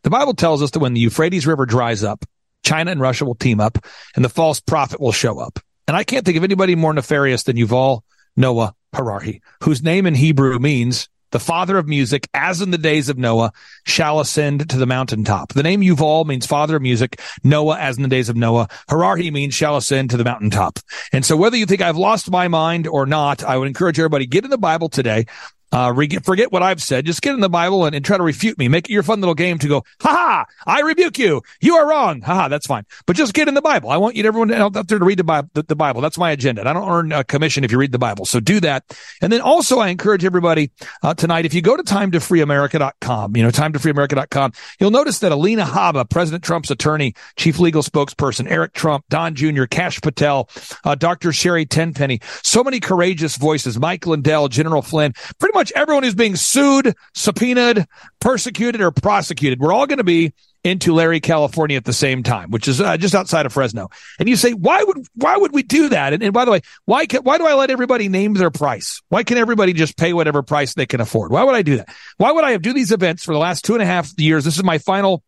The 0.03 0.09
Bible 0.09 0.33
tells 0.33 0.61
us 0.61 0.71
that 0.71 0.79
when 0.79 0.93
the 0.93 0.99
Euphrates 0.99 1.47
River 1.47 1.65
dries 1.65 2.03
up, 2.03 2.25
China 2.63 2.91
and 2.91 2.99
Russia 2.99 3.25
will 3.25 3.35
team 3.35 3.59
up 3.59 3.77
and 4.15 4.23
the 4.23 4.29
false 4.29 4.59
prophet 4.59 4.99
will 4.99 5.11
show 5.11 5.39
up. 5.39 5.59
And 5.87 5.97
I 5.97 6.03
can't 6.03 6.25
think 6.25 6.37
of 6.37 6.43
anybody 6.43 6.75
more 6.75 6.93
nefarious 6.93 7.43
than 7.43 7.57
Yuval 7.57 8.01
Noah 8.35 8.73
Harari, 8.93 9.41
whose 9.61 9.83
name 9.83 10.05
in 10.05 10.15
Hebrew 10.15 10.59
means 10.59 11.09
the 11.33 11.39
father 11.39 11.77
of 11.77 11.87
music, 11.87 12.29
as 12.33 12.61
in 12.61 12.71
the 12.71 12.77
days 12.77 13.09
of 13.09 13.17
Noah, 13.17 13.51
shall 13.85 14.21
ascend 14.21 14.69
to 14.69 14.77
the 14.77 14.85
mountaintop. 14.85 15.51
The 15.51 15.63
name 15.63 15.81
Yuval 15.81 16.25
means 16.25 16.45
father 16.45 16.77
of 16.77 16.81
music. 16.81 17.19
Noah, 17.43 17.77
as 17.77 17.97
in 17.97 18.03
the 18.03 18.09
days 18.09 18.29
of 18.29 18.37
Noah. 18.37 18.69
Harari 18.87 19.31
means 19.31 19.55
shall 19.55 19.75
ascend 19.75 20.11
to 20.11 20.17
the 20.17 20.23
mountaintop. 20.23 20.79
And 21.11 21.25
so 21.25 21.35
whether 21.35 21.57
you 21.57 21.65
think 21.65 21.81
I've 21.81 21.97
lost 21.97 22.31
my 22.31 22.47
mind 22.47 22.87
or 22.87 23.05
not, 23.05 23.43
I 23.43 23.57
would 23.57 23.67
encourage 23.67 23.99
everybody, 23.99 24.27
get 24.27 24.45
in 24.45 24.51
the 24.51 24.57
Bible 24.57 24.89
today. 24.89 25.25
Uh, 25.73 25.91
forget 26.21 26.51
what 26.51 26.61
I've 26.61 26.81
said. 26.81 27.05
Just 27.05 27.23
get 27.23 27.33
in 27.33 27.39
the 27.39 27.49
Bible 27.49 27.85
and, 27.85 27.95
and, 27.95 28.05
try 28.05 28.15
to 28.15 28.23
refute 28.23 28.59
me. 28.59 28.67
Make 28.67 28.89
it 28.89 28.93
your 28.93 29.01
fun 29.01 29.21
little 29.21 29.33
game 29.33 29.57
to 29.57 29.67
go, 29.67 29.83
ha 30.01 30.09
ha, 30.09 30.45
I 30.67 30.81
rebuke 30.81 31.17
you. 31.17 31.41
You 31.61 31.75
are 31.77 31.89
wrong. 31.89 32.21
Ha 32.21 32.35
ha, 32.35 32.47
that's 32.47 32.67
fine. 32.67 32.85
But 33.07 33.15
just 33.15 33.33
get 33.33 33.47
in 33.47 33.55
the 33.55 33.61
Bible. 33.61 33.89
I 33.89 33.97
want 33.97 34.15
you 34.15 34.23
everyone 34.23 34.51
out 34.51 34.73
there 34.73 34.99
to 34.99 35.05
read 35.05 35.17
the 35.17 35.23
Bible, 35.23 35.49
the, 35.53 35.63
the 35.63 35.75
Bible. 35.75 36.01
That's 36.01 36.17
my 36.17 36.29
agenda. 36.29 36.67
I 36.67 36.73
don't 36.73 36.87
earn 36.87 37.11
a 37.11 37.23
commission 37.23 37.63
if 37.63 37.71
you 37.71 37.79
read 37.79 37.91
the 37.91 37.97
Bible. 37.97 38.25
So 38.25 38.39
do 38.39 38.59
that. 38.59 38.83
And 39.21 39.33
then 39.33 39.41
also 39.41 39.79
I 39.79 39.87
encourage 39.87 40.25
everybody 40.25 40.71
uh, 41.01 41.13
tonight, 41.15 41.45
if 41.45 41.53
you 41.53 41.61
go 41.61 41.75
to 41.75 41.83
timetofreeamerica.com, 41.83 43.35
you 43.35 43.41
know, 43.41 43.49
timetofreeamerica.com, 43.49 44.53
you'll 44.79 44.91
notice 44.91 45.19
that 45.19 45.31
Alina 45.31 45.65
Habba, 45.65 46.07
President 46.09 46.43
Trump's 46.43 46.69
attorney, 46.69 47.15
chief 47.35 47.57
legal 47.59 47.81
spokesperson, 47.81 48.49
Eric 48.49 48.73
Trump, 48.73 49.05
Don 49.09 49.33
Jr., 49.33 49.65
Kash 49.65 50.01
Patel, 50.01 50.49
uh, 50.83 50.95
Dr. 50.95 51.31
Sherri 51.31 51.65
Tenpenny, 51.65 52.19
so 52.43 52.63
many 52.63 52.79
courageous 52.79 53.37
voices, 53.37 53.79
Mike 53.79 54.05
Lindell, 54.05 54.49
General 54.49 54.81
Flynn, 54.81 55.13
pretty 55.39 55.53
much 55.53 55.62
much 55.63 55.71
everyone 55.77 56.03
who's 56.03 56.13
being 56.13 56.35
sued, 56.35 56.93
subpoenaed, 57.13 57.87
persecuted, 58.19 58.81
or 58.81 58.91
prosecuted. 58.91 59.61
We're 59.61 59.71
all 59.71 59.87
going 59.87 59.99
to 59.99 60.03
be 60.03 60.33
in 60.65 60.77
Tulare, 60.77 61.21
California 61.21 61.77
at 61.77 61.85
the 61.85 61.93
same 61.93 62.21
time, 62.21 62.51
which 62.51 62.67
is 62.67 62.81
uh, 62.81 62.97
just 62.97 63.15
outside 63.15 63.45
of 63.45 63.53
Fresno. 63.53 63.89
And 64.19 64.27
you 64.27 64.35
say, 64.35 64.51
why 64.51 64.83
would, 64.83 65.07
why 65.15 65.37
would 65.37 65.53
we 65.53 65.63
do 65.63 65.87
that? 65.89 66.11
And, 66.11 66.21
and 66.21 66.33
by 66.33 66.43
the 66.43 66.51
way, 66.51 66.61
why 66.83 67.05
can, 67.05 67.23
why 67.23 67.37
do 67.37 67.45
I 67.45 67.53
let 67.53 67.69
everybody 67.69 68.09
name 68.09 68.33
their 68.33 68.51
price? 68.51 69.01
Why 69.07 69.23
can 69.23 69.37
everybody 69.37 69.71
just 69.71 69.95
pay 69.95 70.11
whatever 70.11 70.43
price 70.43 70.73
they 70.73 70.85
can 70.85 70.99
afford? 70.99 71.31
Why 71.31 71.43
would 71.43 71.55
I 71.55 71.61
do 71.61 71.77
that? 71.77 71.87
Why 72.17 72.33
would 72.33 72.43
I 72.43 72.51
have 72.51 72.61
do 72.61 72.73
these 72.73 72.91
events 72.91 73.23
for 73.23 73.33
the 73.33 73.39
last 73.39 73.63
two 73.63 73.73
and 73.73 73.81
a 73.81 73.85
half 73.85 74.11
years? 74.17 74.43
This 74.43 74.57
is 74.57 74.63
my 74.65 74.79
final 74.79 75.23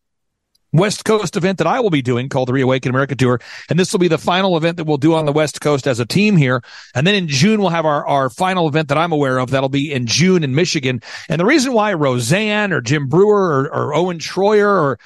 West 0.76 1.04
Coast 1.04 1.36
event 1.36 1.58
that 1.58 1.66
I 1.66 1.80
will 1.80 1.90
be 1.90 2.02
doing 2.02 2.28
called 2.28 2.48
the 2.48 2.52
Reawaken 2.52 2.90
America 2.90 3.14
Tour. 3.14 3.40
And 3.68 3.78
this 3.78 3.92
will 3.92 3.98
be 3.98 4.08
the 4.08 4.18
final 4.18 4.56
event 4.56 4.76
that 4.76 4.84
we'll 4.84 4.96
do 4.96 5.14
on 5.14 5.26
the 5.26 5.32
West 5.32 5.60
Coast 5.60 5.86
as 5.86 6.00
a 6.00 6.06
team 6.06 6.36
here. 6.36 6.62
And 6.94 7.06
then 7.06 7.14
in 7.14 7.28
June, 7.28 7.60
we'll 7.60 7.70
have 7.70 7.86
our, 7.86 8.06
our 8.06 8.30
final 8.30 8.68
event 8.68 8.88
that 8.88 8.98
I'm 8.98 9.12
aware 9.12 9.38
of. 9.38 9.50
That'll 9.50 9.68
be 9.68 9.92
in 9.92 10.06
June 10.06 10.44
in 10.44 10.54
Michigan. 10.54 11.00
And 11.28 11.40
the 11.40 11.46
reason 11.46 11.72
why 11.72 11.94
Roseanne 11.94 12.72
or 12.72 12.80
Jim 12.80 13.08
Breuer 13.08 13.50
or, 13.50 13.74
or 13.74 13.94
Owen 13.94 14.18
Shroyer 14.18 14.68
or, 14.68 14.98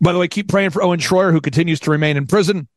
by 0.00 0.12
the 0.12 0.18
way, 0.18 0.28
keep 0.28 0.48
praying 0.48 0.70
for 0.70 0.82
Owen 0.82 1.00
Shroyer, 1.00 1.32
who 1.32 1.40
continues 1.40 1.80
to 1.80 1.90
remain 1.90 2.16
in 2.16 2.26
prison. 2.26 2.68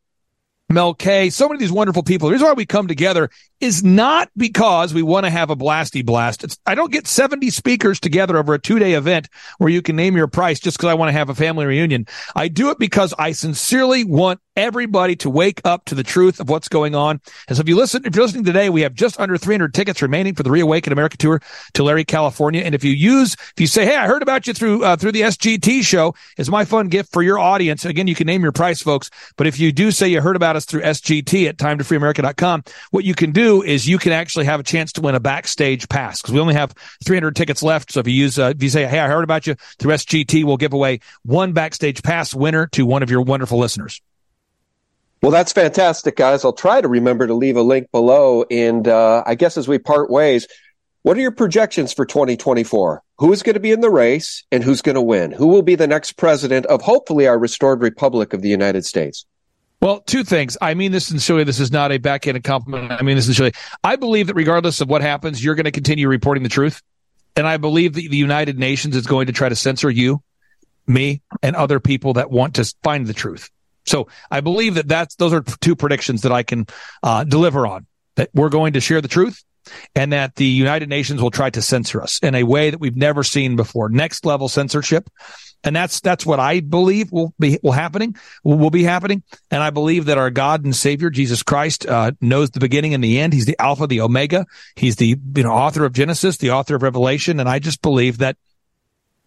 Mel 0.71 0.93
K, 0.93 1.29
so 1.29 1.47
many 1.47 1.55
of 1.55 1.59
these 1.59 1.71
wonderful 1.71 2.03
people. 2.03 2.27
The 2.27 2.33
reason 2.33 2.47
why 2.47 2.53
we 2.53 2.65
come 2.65 2.87
together 2.87 3.29
is 3.59 3.83
not 3.83 4.29
because 4.35 4.93
we 4.93 5.03
want 5.03 5.25
to 5.25 5.29
have 5.29 5.49
a 5.49 5.55
blasty 5.55 6.05
blast. 6.05 6.43
It's, 6.43 6.57
I 6.65 6.75
don't 6.75 6.91
get 6.91 7.07
70 7.07 7.49
speakers 7.49 7.99
together 7.99 8.37
over 8.37 8.53
a 8.53 8.59
two 8.59 8.79
day 8.79 8.93
event 8.93 9.29
where 9.57 9.69
you 9.69 9.81
can 9.81 9.95
name 9.95 10.15
your 10.15 10.27
price 10.27 10.59
just 10.59 10.77
because 10.77 10.89
I 10.89 10.93
want 10.95 11.09
to 11.09 11.13
have 11.13 11.29
a 11.29 11.35
family 11.35 11.65
reunion. 11.65 12.07
I 12.35 12.47
do 12.47 12.71
it 12.71 12.79
because 12.79 13.13
I 13.19 13.33
sincerely 13.33 14.03
want 14.03 14.39
everybody 14.55 15.15
to 15.17 15.29
wake 15.29 15.61
up 15.63 15.85
to 15.85 15.95
the 15.95 16.03
truth 16.03 16.39
of 16.39 16.49
what's 16.49 16.67
going 16.67 16.95
on. 16.95 17.21
And 17.47 17.55
so 17.55 17.61
if 17.61 17.69
you 17.69 17.75
listen, 17.75 18.05
if 18.05 18.15
you're 18.15 18.25
listening 18.25 18.43
today, 18.43 18.69
we 18.69 18.81
have 18.81 18.93
just 18.93 19.19
under 19.19 19.37
300 19.37 19.73
tickets 19.73 20.01
remaining 20.01 20.35
for 20.35 20.43
the 20.43 20.51
Reawaken 20.51 20.91
America 20.91 21.17
Tour 21.17 21.39
to 21.39 21.71
Tulare, 21.73 22.03
California. 22.03 22.61
And 22.61 22.75
if 22.75 22.83
you 22.83 22.91
use, 22.91 23.33
if 23.33 23.59
you 23.59 23.67
say, 23.67 23.85
Hey, 23.85 23.95
I 23.95 24.07
heard 24.07 24.21
about 24.21 24.47
you 24.47 24.53
through, 24.53 24.83
uh, 24.83 24.95
through 24.95 25.13
the 25.13 25.21
SGT 25.21 25.83
show 25.83 26.15
is 26.37 26.49
my 26.49 26.65
fun 26.65 26.89
gift 26.89 27.11
for 27.13 27.23
your 27.23 27.39
audience. 27.39 27.85
Again, 27.85 28.07
you 28.07 28.15
can 28.15 28.27
name 28.27 28.43
your 28.43 28.51
price, 28.51 28.81
folks. 28.81 29.09
But 29.37 29.47
if 29.47 29.59
you 29.59 29.71
do 29.71 29.91
say 29.91 30.07
you 30.07 30.21
heard 30.21 30.35
about 30.35 30.55
us 30.55 30.65
through 30.65 30.81
SGT 30.81 31.47
at 31.47 31.57
time 31.57 31.77
to 31.77 31.83
freeamerica.com, 31.83 32.63
what 32.91 33.05
you 33.05 33.15
can 33.15 33.31
do 33.31 33.63
is 33.63 33.87
you 33.87 33.97
can 33.97 34.11
actually 34.11 34.45
have 34.45 34.59
a 34.59 34.63
chance 34.63 34.91
to 34.93 35.01
win 35.01 35.15
a 35.15 35.19
backstage 35.19 35.87
pass 35.89 36.21
because 36.21 36.33
we 36.33 36.39
only 36.39 36.53
have 36.53 36.73
300 37.05 37.35
tickets 37.35 37.63
left. 37.63 37.91
So 37.91 38.01
if 38.01 38.07
you 38.07 38.13
use, 38.13 38.37
uh, 38.37 38.53
if 38.55 38.61
you 38.61 38.69
say, 38.69 38.85
Hey, 38.85 38.99
I 38.99 39.07
heard 39.07 39.23
about 39.23 39.47
you 39.47 39.55
through 39.79 39.93
SGT, 39.93 40.43
we'll 40.43 40.57
give 40.57 40.73
away 40.73 40.99
one 41.23 41.53
backstage 41.53 42.03
pass 42.03 42.33
winner 42.33 42.67
to 42.67 42.85
one 42.85 43.03
of 43.03 43.09
your 43.09 43.21
wonderful 43.21 43.57
listeners. 43.57 44.01
Well, 45.21 45.31
that's 45.31 45.51
fantastic, 45.51 46.15
guys. 46.15 46.43
I'll 46.43 46.53
try 46.53 46.81
to 46.81 46.87
remember 46.87 47.27
to 47.27 47.35
leave 47.35 47.55
a 47.55 47.61
link 47.61 47.91
below. 47.91 48.43
And 48.49 48.87
uh, 48.87 49.23
I 49.25 49.35
guess 49.35 49.55
as 49.55 49.67
we 49.67 49.77
part 49.77 50.09
ways, 50.09 50.47
what 51.03 51.15
are 51.15 51.21
your 51.21 51.31
projections 51.31 51.93
for 51.93 52.05
2024? 52.05 53.03
Who 53.19 53.31
is 53.31 53.43
going 53.43 53.53
to 53.53 53.59
be 53.59 53.71
in 53.71 53.81
the 53.81 53.89
race 53.91 54.43
and 54.51 54.63
who's 54.63 54.81
going 54.81 54.95
to 54.95 55.01
win? 55.01 55.31
Who 55.31 55.47
will 55.47 55.61
be 55.61 55.75
the 55.75 55.87
next 55.87 56.13
president 56.13 56.65
of 56.67 56.81
hopefully 56.81 57.27
our 57.27 57.37
restored 57.37 57.81
republic 57.81 58.33
of 58.33 58.41
the 58.41 58.49
United 58.49 58.83
States? 58.83 59.25
Well, 59.79 60.01
two 60.01 60.23
things. 60.23 60.57
I 60.61 60.73
mean 60.73 60.91
this 60.91 61.07
sincerely. 61.07 61.43
This 61.43 61.59
is 61.59 61.71
not 61.71 61.91
a 61.91 61.97
backhanded 61.97 62.43
compliment. 62.43 62.91
I 62.91 63.01
mean 63.03 63.15
this 63.15 63.25
sincerely. 63.25 63.53
I 63.83 63.95
believe 63.95 64.27
that 64.27 64.35
regardless 64.35 64.81
of 64.81 64.89
what 64.89 65.01
happens, 65.01 65.43
you're 65.43 65.55
going 65.55 65.65
to 65.65 65.71
continue 65.71 66.07
reporting 66.07 66.43
the 66.43 66.49
truth. 66.49 66.81
And 67.35 67.47
I 67.47 67.57
believe 67.57 67.93
that 67.93 68.07
the 68.09 68.17
United 68.17 68.59
Nations 68.59 68.95
is 68.95 69.07
going 69.07 69.27
to 69.27 69.33
try 69.33 69.49
to 69.49 69.55
censor 69.55 69.89
you, 69.89 70.21
me, 70.85 71.21
and 71.41 71.55
other 71.55 71.79
people 71.79 72.13
that 72.13 72.29
want 72.29 72.55
to 72.55 72.73
find 72.83 73.07
the 73.07 73.13
truth. 73.13 73.49
So 73.85 74.07
I 74.29 74.41
believe 74.41 74.75
that 74.75 74.87
that's 74.87 75.15
those 75.15 75.33
are 75.33 75.41
two 75.41 75.75
predictions 75.75 76.21
that 76.21 76.31
I 76.31 76.43
can 76.43 76.67
uh, 77.03 77.23
deliver 77.23 77.65
on. 77.67 77.87
That 78.15 78.29
we're 78.33 78.49
going 78.49 78.73
to 78.73 78.81
share 78.81 79.01
the 79.01 79.07
truth, 79.07 79.43
and 79.95 80.13
that 80.13 80.35
the 80.35 80.45
United 80.45 80.89
Nations 80.89 81.21
will 81.21 81.31
try 81.31 81.49
to 81.49 81.61
censor 81.61 82.01
us 82.01 82.19
in 82.19 82.35
a 82.35 82.43
way 82.43 82.69
that 82.69 82.79
we've 82.79 82.97
never 82.97 83.23
seen 83.23 83.55
before. 83.55 83.89
Next 83.89 84.25
level 84.25 84.49
censorship, 84.49 85.09
and 85.63 85.75
that's 85.75 85.99
that's 86.01 86.25
what 86.25 86.39
I 86.39 86.59
believe 86.59 87.11
will 87.11 87.33
be 87.39 87.59
will 87.63 87.71
happening 87.71 88.15
will, 88.43 88.69
be 88.69 88.83
happening. 88.83 89.23
And 89.49 89.63
I 89.63 89.69
believe 89.69 90.05
that 90.05 90.17
our 90.17 90.29
God 90.29 90.65
and 90.65 90.75
Savior 90.75 91.09
Jesus 91.09 91.43
Christ 91.43 91.85
uh, 91.85 92.11
knows 92.19 92.51
the 92.51 92.59
beginning 92.59 92.93
and 92.93 93.03
the 93.03 93.19
end. 93.19 93.33
He's 93.33 93.45
the 93.45 93.59
Alpha, 93.59 93.87
the 93.87 94.01
Omega. 94.01 94.45
He's 94.75 94.97
the 94.97 95.17
you 95.35 95.43
know 95.43 95.51
author 95.51 95.85
of 95.85 95.93
Genesis, 95.93 96.37
the 96.37 96.51
author 96.51 96.75
of 96.75 96.83
Revelation, 96.83 97.39
and 97.39 97.47
I 97.47 97.59
just 97.59 97.81
believe 97.81 98.19
that 98.19 98.37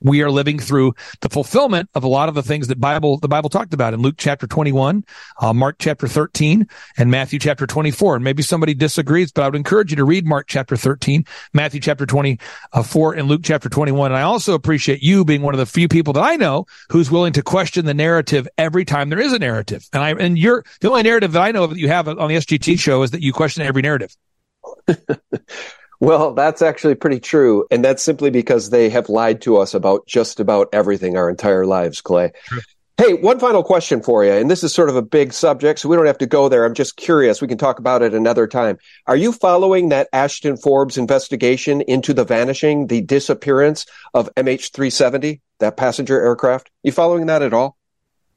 we 0.00 0.22
are 0.22 0.30
living 0.30 0.58
through 0.58 0.94
the 1.20 1.28
fulfillment 1.28 1.88
of 1.94 2.04
a 2.04 2.08
lot 2.08 2.28
of 2.28 2.34
the 2.34 2.42
things 2.42 2.68
that 2.68 2.80
Bible 2.80 3.18
the 3.18 3.28
Bible 3.28 3.48
talked 3.48 3.74
about 3.74 3.94
in 3.94 4.00
Luke 4.00 4.16
chapter 4.18 4.46
21, 4.46 5.04
uh, 5.40 5.52
Mark 5.52 5.76
chapter 5.78 6.06
13, 6.06 6.68
and 6.96 7.10
Matthew 7.10 7.38
chapter 7.38 7.66
24. 7.66 8.16
And 8.16 8.24
maybe 8.24 8.42
somebody 8.42 8.74
disagrees, 8.74 9.32
but 9.32 9.42
I 9.42 9.48
would 9.48 9.56
encourage 9.56 9.90
you 9.90 9.96
to 9.96 10.04
read 10.04 10.26
Mark 10.26 10.46
chapter 10.46 10.76
13, 10.76 11.24
Matthew 11.52 11.80
chapter 11.80 12.06
24, 12.06 13.14
and 13.14 13.28
Luke 13.28 13.40
chapter 13.42 13.68
21. 13.68 14.12
And 14.12 14.18
I 14.18 14.22
also 14.22 14.54
appreciate 14.54 15.02
you 15.02 15.24
being 15.24 15.42
one 15.42 15.54
of 15.54 15.58
the 15.58 15.66
few 15.66 15.88
people 15.88 16.12
that 16.14 16.22
I 16.22 16.36
know 16.36 16.66
who's 16.90 17.10
willing 17.10 17.32
to 17.34 17.42
question 17.42 17.86
the 17.86 17.94
narrative 17.94 18.46
every 18.58 18.84
time 18.84 19.08
there 19.08 19.20
is 19.20 19.32
a 19.32 19.38
narrative. 19.38 19.88
And 19.92 20.02
I 20.02 20.10
and 20.10 20.38
you're 20.38 20.64
the 20.80 20.90
only 20.90 21.02
narrative 21.02 21.32
that 21.32 21.42
I 21.42 21.52
know 21.52 21.66
that 21.66 21.78
you 21.78 21.88
have 21.88 22.08
on 22.08 22.16
the 22.16 22.36
SGT 22.36 22.78
show 22.78 23.02
is 23.02 23.10
that 23.12 23.22
you 23.22 23.32
question 23.32 23.62
every 23.62 23.82
narrative. 23.82 24.14
Well, 26.04 26.34
that's 26.34 26.60
actually 26.60 26.96
pretty 26.96 27.18
true. 27.18 27.66
And 27.70 27.82
that's 27.82 28.02
simply 28.02 28.28
because 28.28 28.70
they 28.70 28.90
have 28.90 29.08
lied 29.08 29.40
to 29.42 29.56
us 29.56 29.72
about 29.72 30.06
just 30.06 30.38
about 30.38 30.68
everything 30.72 31.16
our 31.16 31.30
entire 31.30 31.64
lives, 31.64 32.00
Clay. 32.02 32.32
True. 32.44 32.60
Hey, 32.96 33.14
one 33.14 33.40
final 33.40 33.64
question 33.64 34.02
for 34.02 34.22
you. 34.22 34.30
And 34.30 34.48
this 34.48 34.62
is 34.62 34.72
sort 34.72 34.88
of 34.88 34.94
a 34.94 35.02
big 35.02 35.32
subject, 35.32 35.80
so 35.80 35.88
we 35.88 35.96
don't 35.96 36.06
have 36.06 36.18
to 36.18 36.26
go 36.26 36.48
there. 36.48 36.64
I'm 36.64 36.74
just 36.74 36.96
curious. 36.96 37.42
We 37.42 37.48
can 37.48 37.58
talk 37.58 37.80
about 37.80 38.02
it 38.02 38.14
another 38.14 38.46
time. 38.46 38.78
Are 39.06 39.16
you 39.16 39.32
following 39.32 39.88
that 39.88 40.08
Ashton 40.12 40.56
Forbes 40.56 40.96
investigation 40.96 41.80
into 41.80 42.14
the 42.14 42.24
vanishing, 42.24 42.86
the 42.86 43.00
disappearance 43.00 43.86
of 44.12 44.28
MH370, 44.36 45.40
that 45.58 45.76
passenger 45.76 46.20
aircraft? 46.20 46.70
You 46.84 46.92
following 46.92 47.26
that 47.26 47.42
at 47.42 47.52
all? 47.52 47.76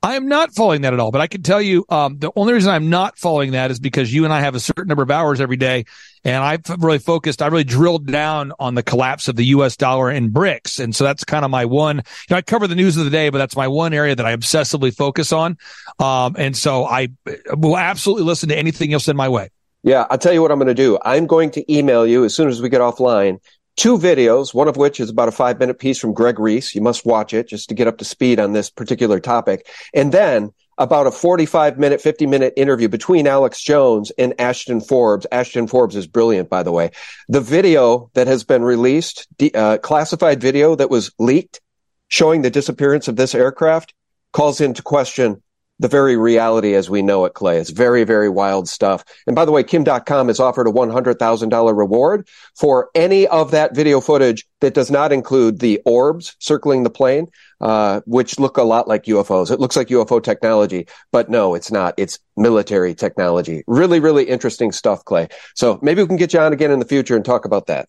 I 0.04 0.16
am 0.16 0.28
not 0.28 0.54
following 0.54 0.82
that 0.82 0.94
at 0.94 1.00
all, 1.00 1.12
but 1.12 1.22
I 1.22 1.28
can 1.28 1.42
tell 1.42 1.62
you 1.62 1.84
um, 1.90 2.20
the 2.20 2.32
only 2.36 2.54
reason 2.54 2.72
I'm 2.72 2.90
not 2.90 3.18
following 3.18 3.52
that 3.52 3.72
is 3.72 3.80
because 3.80 4.14
you 4.14 4.26
and 4.26 4.34
I 4.34 4.42
have 4.42 4.54
a 4.54 4.60
certain 4.60 4.88
number 4.88 5.02
of 5.02 5.10
hours 5.10 5.42
every 5.42 5.58
day, 5.58 5.86
and 6.24 6.36
I've 6.36 6.62
really 6.80 7.00
focused. 7.00 7.42
I 7.42 7.48
really 7.48 7.64
drilled 7.64 8.06
down 8.06 8.54
on 8.60 8.76
the 8.76 8.84
collapse 8.84 9.28
of 9.28 9.36
the 9.36 9.46
U.S. 9.46 9.76
dollar 9.76 10.10
and 10.10 10.32
BRICS, 10.32 10.80
and 10.80 10.96
so 10.96 11.04
that's 11.04 11.24
kind 11.24 11.44
of 11.44 11.52
my 11.52 11.66
one. 11.66 11.98
You 11.98 12.04
know, 12.30 12.38
I 12.38 12.42
cover 12.44 12.68
the 12.68 12.76
news 12.76 12.96
of 12.98 13.06
the 13.06 13.12
day, 13.12 13.30
but 13.30 13.40
that's 13.40 13.56
my 13.56 13.68
one 13.68 13.94
area 13.94 14.16
that 14.16 14.26
I 14.26 14.36
obsessively 14.36 14.96
focus 14.96 15.32
on. 15.32 15.58
Um, 16.00 16.36
and 16.38 16.56
so 16.56 16.86
I 16.86 17.10
will 17.56 17.78
absolutely 17.78 18.26
listen 18.26 18.50
to 18.50 18.58
anything 18.58 18.92
you'll 18.92 19.00
send 19.00 19.18
my 19.18 19.30
way. 19.30 19.50
Yeah, 19.84 20.06
I'll 20.10 20.18
tell 20.18 20.34
you 20.34 20.42
what 20.42 20.52
I'm 20.52 20.60
going 20.60 20.68
to 20.68 20.74
do. 20.74 21.00
I'm 21.04 21.28
going 21.28 21.52
to 21.52 21.74
email 21.74 22.06
you 22.06 22.26
as 22.26 22.36
soon 22.36 22.50
as 22.50 22.62
we 22.62 22.70
get 22.70 22.82
offline 22.82 23.40
two 23.78 23.98
videos, 23.98 24.54
one 24.54 24.68
of 24.68 24.76
which 24.76 25.00
is 25.00 25.10
about 25.10 25.30
a 25.30 25.32
five 25.32 25.60
minute 25.60 25.80
piece 25.80 26.00
from 26.00 26.14
Greg 26.14 26.40
Reese. 26.40 26.76
You 26.76 26.82
must 26.82 27.06
watch 27.06 27.34
it 27.34 27.48
just 27.48 27.70
to 27.70 27.76
get 27.76 27.88
up 27.88 28.00
to 28.00 28.06
speed 28.06 28.40
on 28.40 28.52
this 28.52 28.70
particular 28.70 29.20
topic. 29.20 29.68
And 29.94 30.12
then 30.12 30.52
about 30.78 31.08
a 31.08 31.12
45 31.12 31.80
minute, 31.80 32.02
50 32.02 32.28
minute 32.28 32.54
interview 32.58 32.90
between 32.90 33.28
Alex 33.28 33.62
Jones 33.62 34.12
and 34.18 34.34
Ashton 34.40 34.82
Forbes. 34.82 35.26
Ashton 35.32 35.68
Forbes 35.68 35.96
is 35.96 36.08
brilliant, 36.08 36.50
by 36.50 36.64
the 36.64 36.72
way. 36.72 36.92
The 37.30 37.42
video 37.42 38.12
that 38.14 38.28
has 38.28 38.44
been 38.44 38.64
released, 38.64 39.28
uh, 39.56 39.78
classified 39.78 40.42
video 40.42 40.76
that 40.76 40.90
was 40.90 41.12
leaked 41.18 41.62
showing 42.10 42.42
the 42.42 42.50
disappearance 42.50 43.08
of 43.08 43.16
this 43.16 43.34
aircraft 43.34 43.94
calls 44.34 44.62
into 44.62 44.82
question 44.82 45.42
the 45.80 45.88
very 45.88 46.18
reality 46.18 46.74
as 46.74 46.90
we 46.90 47.02
know 47.02 47.26
it, 47.26 47.34
Clay. 47.34 47.58
It's 47.58 47.70
very, 47.70 48.04
very 48.04 48.30
wild 48.30 48.68
stuff. 48.68 49.04
And 49.28 49.36
by 49.36 49.46
the 49.46 49.52
way, 49.52 49.64
Kim 49.64 49.86
Dotcom 49.86 50.28
has 50.28 50.40
offered 50.40 50.68
a 50.68 50.72
$100,000 50.72 51.78
reward 51.78 52.28
for 52.56 52.90
any 52.96 53.28
of 53.28 53.52
that 53.52 53.76
video 53.76 54.02
footage 54.02 54.48
that 54.62 54.74
does 54.74 54.90
not 54.90 55.12
include 55.12 55.60
the 55.60 55.80
orbs 55.86 56.36
circling 56.40 56.84
the 56.84 56.90
plane, 56.90 57.28
uh, 57.62 58.02
which 58.06 58.40
look 58.40 58.58
a 58.58 58.64
lot 58.64 58.88
like 58.88 59.04
UFOs. 59.04 59.52
It 59.52 59.60
looks 59.60 59.76
like 59.76 59.90
UFO 59.90 60.22
technology, 60.22 60.88
but 61.12 61.30
no, 61.30 61.54
it's 61.54 61.72
not. 61.72 61.94
It's 61.98 62.20
military 62.36 62.96
technology. 62.96 63.64
Really, 63.68 64.00
really 64.00 64.24
interesting 64.24 64.72
stuff, 64.72 65.06
Clay. 65.06 65.28
So 65.56 65.80
maybe 65.82 66.02
we 66.02 66.08
can 66.08 66.18
get 66.18 66.34
you 66.34 66.40
on 66.40 66.54
again 66.54 66.72
in 66.72 66.80
the 66.80 66.86
future 66.86 67.16
and 67.16 67.24
talk 67.24 67.46
about 67.46 67.68
that. 67.68 67.88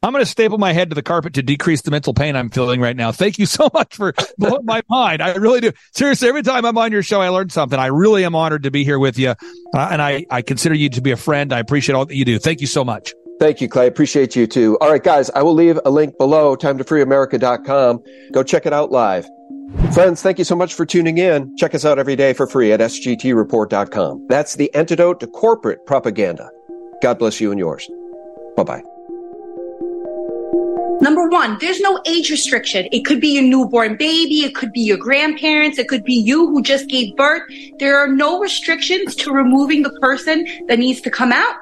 I'm 0.00 0.12
going 0.12 0.24
to 0.24 0.30
staple 0.30 0.58
my 0.58 0.72
head 0.72 0.90
to 0.90 0.94
the 0.94 1.02
carpet 1.02 1.34
to 1.34 1.42
decrease 1.42 1.82
the 1.82 1.90
mental 1.90 2.14
pain 2.14 2.36
I'm 2.36 2.50
feeling 2.50 2.80
right 2.80 2.96
now. 2.96 3.10
Thank 3.10 3.38
you 3.38 3.46
so 3.46 3.68
much 3.74 3.96
for 3.96 4.14
blowing 4.38 4.64
my 4.64 4.82
mind. 4.88 5.20
I 5.20 5.34
really 5.34 5.60
do. 5.60 5.72
Seriously, 5.92 6.28
every 6.28 6.42
time 6.42 6.64
I'm 6.64 6.78
on 6.78 6.92
your 6.92 7.02
show, 7.02 7.20
I 7.20 7.30
learn 7.30 7.50
something. 7.50 7.78
I 7.78 7.86
really 7.86 8.24
am 8.24 8.36
honored 8.36 8.62
to 8.62 8.70
be 8.70 8.84
here 8.84 8.98
with 8.98 9.18
you. 9.18 9.30
Uh, 9.30 9.88
and 9.90 10.00
I, 10.00 10.24
I 10.30 10.42
consider 10.42 10.76
you 10.76 10.88
to 10.90 11.00
be 11.00 11.10
a 11.10 11.16
friend. 11.16 11.52
I 11.52 11.58
appreciate 11.58 11.96
all 11.96 12.06
that 12.06 12.14
you 12.14 12.24
do. 12.24 12.38
Thank 12.38 12.60
you 12.60 12.68
so 12.68 12.84
much. 12.84 13.12
Thank 13.40 13.60
you, 13.60 13.68
Clay. 13.68 13.86
Appreciate 13.86 14.36
you 14.36 14.46
too. 14.46 14.78
All 14.80 14.90
right, 14.90 15.02
guys, 15.02 15.30
I 15.30 15.42
will 15.42 15.54
leave 15.54 15.78
a 15.84 15.90
link 15.90 16.16
below, 16.18 16.56
time 16.56 16.78
to 16.78 16.84
freeamerica.com. 16.84 18.02
Go 18.32 18.42
check 18.42 18.66
it 18.66 18.72
out 18.72 18.90
live. 18.90 19.28
Friends, 19.92 20.22
thank 20.22 20.38
you 20.38 20.44
so 20.44 20.56
much 20.56 20.74
for 20.74 20.86
tuning 20.86 21.18
in. 21.18 21.56
Check 21.56 21.74
us 21.74 21.84
out 21.84 21.98
every 21.98 22.16
day 22.16 22.32
for 22.32 22.46
free 22.46 22.72
at 22.72 22.80
sgtreport.com. 22.80 24.26
That's 24.28 24.56
the 24.56 24.74
antidote 24.74 25.20
to 25.20 25.26
corporate 25.26 25.84
propaganda. 25.86 26.50
God 27.02 27.18
bless 27.18 27.40
you 27.40 27.50
and 27.50 27.58
yours. 27.58 27.88
Bye 28.56 28.64
bye. 28.64 28.97
Number 31.08 31.26
one, 31.26 31.56
there's 31.58 31.80
no 31.80 32.02
age 32.04 32.30
restriction. 32.30 32.86
It 32.92 33.06
could 33.06 33.18
be 33.18 33.28
your 33.28 33.42
newborn 33.42 33.96
baby. 33.96 34.40
It 34.44 34.54
could 34.54 34.72
be 34.72 34.82
your 34.82 34.98
grandparents. 34.98 35.78
It 35.78 35.88
could 35.88 36.04
be 36.04 36.12
you 36.12 36.48
who 36.48 36.60
just 36.60 36.86
gave 36.86 37.16
birth. 37.16 37.44
There 37.78 37.98
are 37.98 38.08
no 38.08 38.40
restrictions 38.40 39.14
to 39.16 39.32
removing 39.32 39.82
the 39.82 39.98
person 40.02 40.46
that 40.66 40.78
needs 40.78 41.00
to 41.00 41.10
come 41.10 41.32
out 41.32 41.54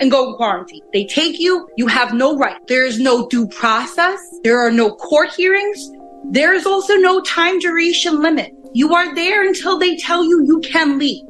and 0.00 0.10
go 0.10 0.30
in 0.30 0.36
quarantine. 0.36 0.80
They 0.94 1.04
take 1.04 1.38
you. 1.38 1.68
You 1.76 1.86
have 1.86 2.14
no 2.14 2.38
right. 2.38 2.56
There 2.66 2.86
is 2.86 2.98
no 2.98 3.28
due 3.28 3.46
process. 3.46 4.18
There 4.42 4.58
are 4.58 4.70
no 4.70 4.94
court 4.94 5.34
hearings. 5.34 5.90
There 6.30 6.54
is 6.54 6.64
also 6.64 6.94
no 6.94 7.20
time 7.20 7.58
duration 7.58 8.22
limit. 8.22 8.54
You 8.74 8.92
are 8.92 9.14
there 9.14 9.46
until 9.46 9.78
they 9.78 9.96
tell 9.96 10.24
you 10.24 10.44
you 10.44 10.58
can 10.58 10.98
leave. 10.98 11.22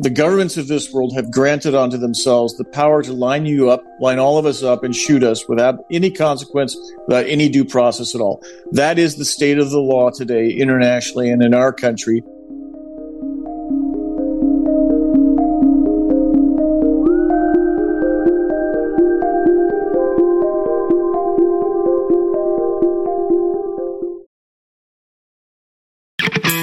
The 0.00 0.10
governments 0.10 0.58
of 0.58 0.68
this 0.68 0.92
world 0.92 1.14
have 1.14 1.30
granted 1.30 1.74
unto 1.74 1.96
themselves 1.96 2.54
the 2.58 2.64
power 2.64 3.02
to 3.02 3.12
line 3.14 3.46
you 3.46 3.70
up, 3.70 3.82
line 4.00 4.18
all 4.18 4.36
of 4.36 4.44
us 4.44 4.62
up, 4.62 4.84
and 4.84 4.94
shoot 4.94 5.22
us 5.22 5.48
without 5.48 5.82
any 5.90 6.10
consequence, 6.10 6.76
without 7.06 7.26
any 7.26 7.48
due 7.48 7.64
process 7.64 8.14
at 8.14 8.20
all. 8.20 8.42
That 8.72 8.98
is 8.98 9.16
the 9.16 9.24
state 9.24 9.58
of 9.58 9.70
the 9.70 9.80
law 9.80 10.10
today, 10.10 10.50
internationally 10.50 11.30
and 11.30 11.42
in 11.42 11.54
our 11.54 11.72
country. 11.72 12.22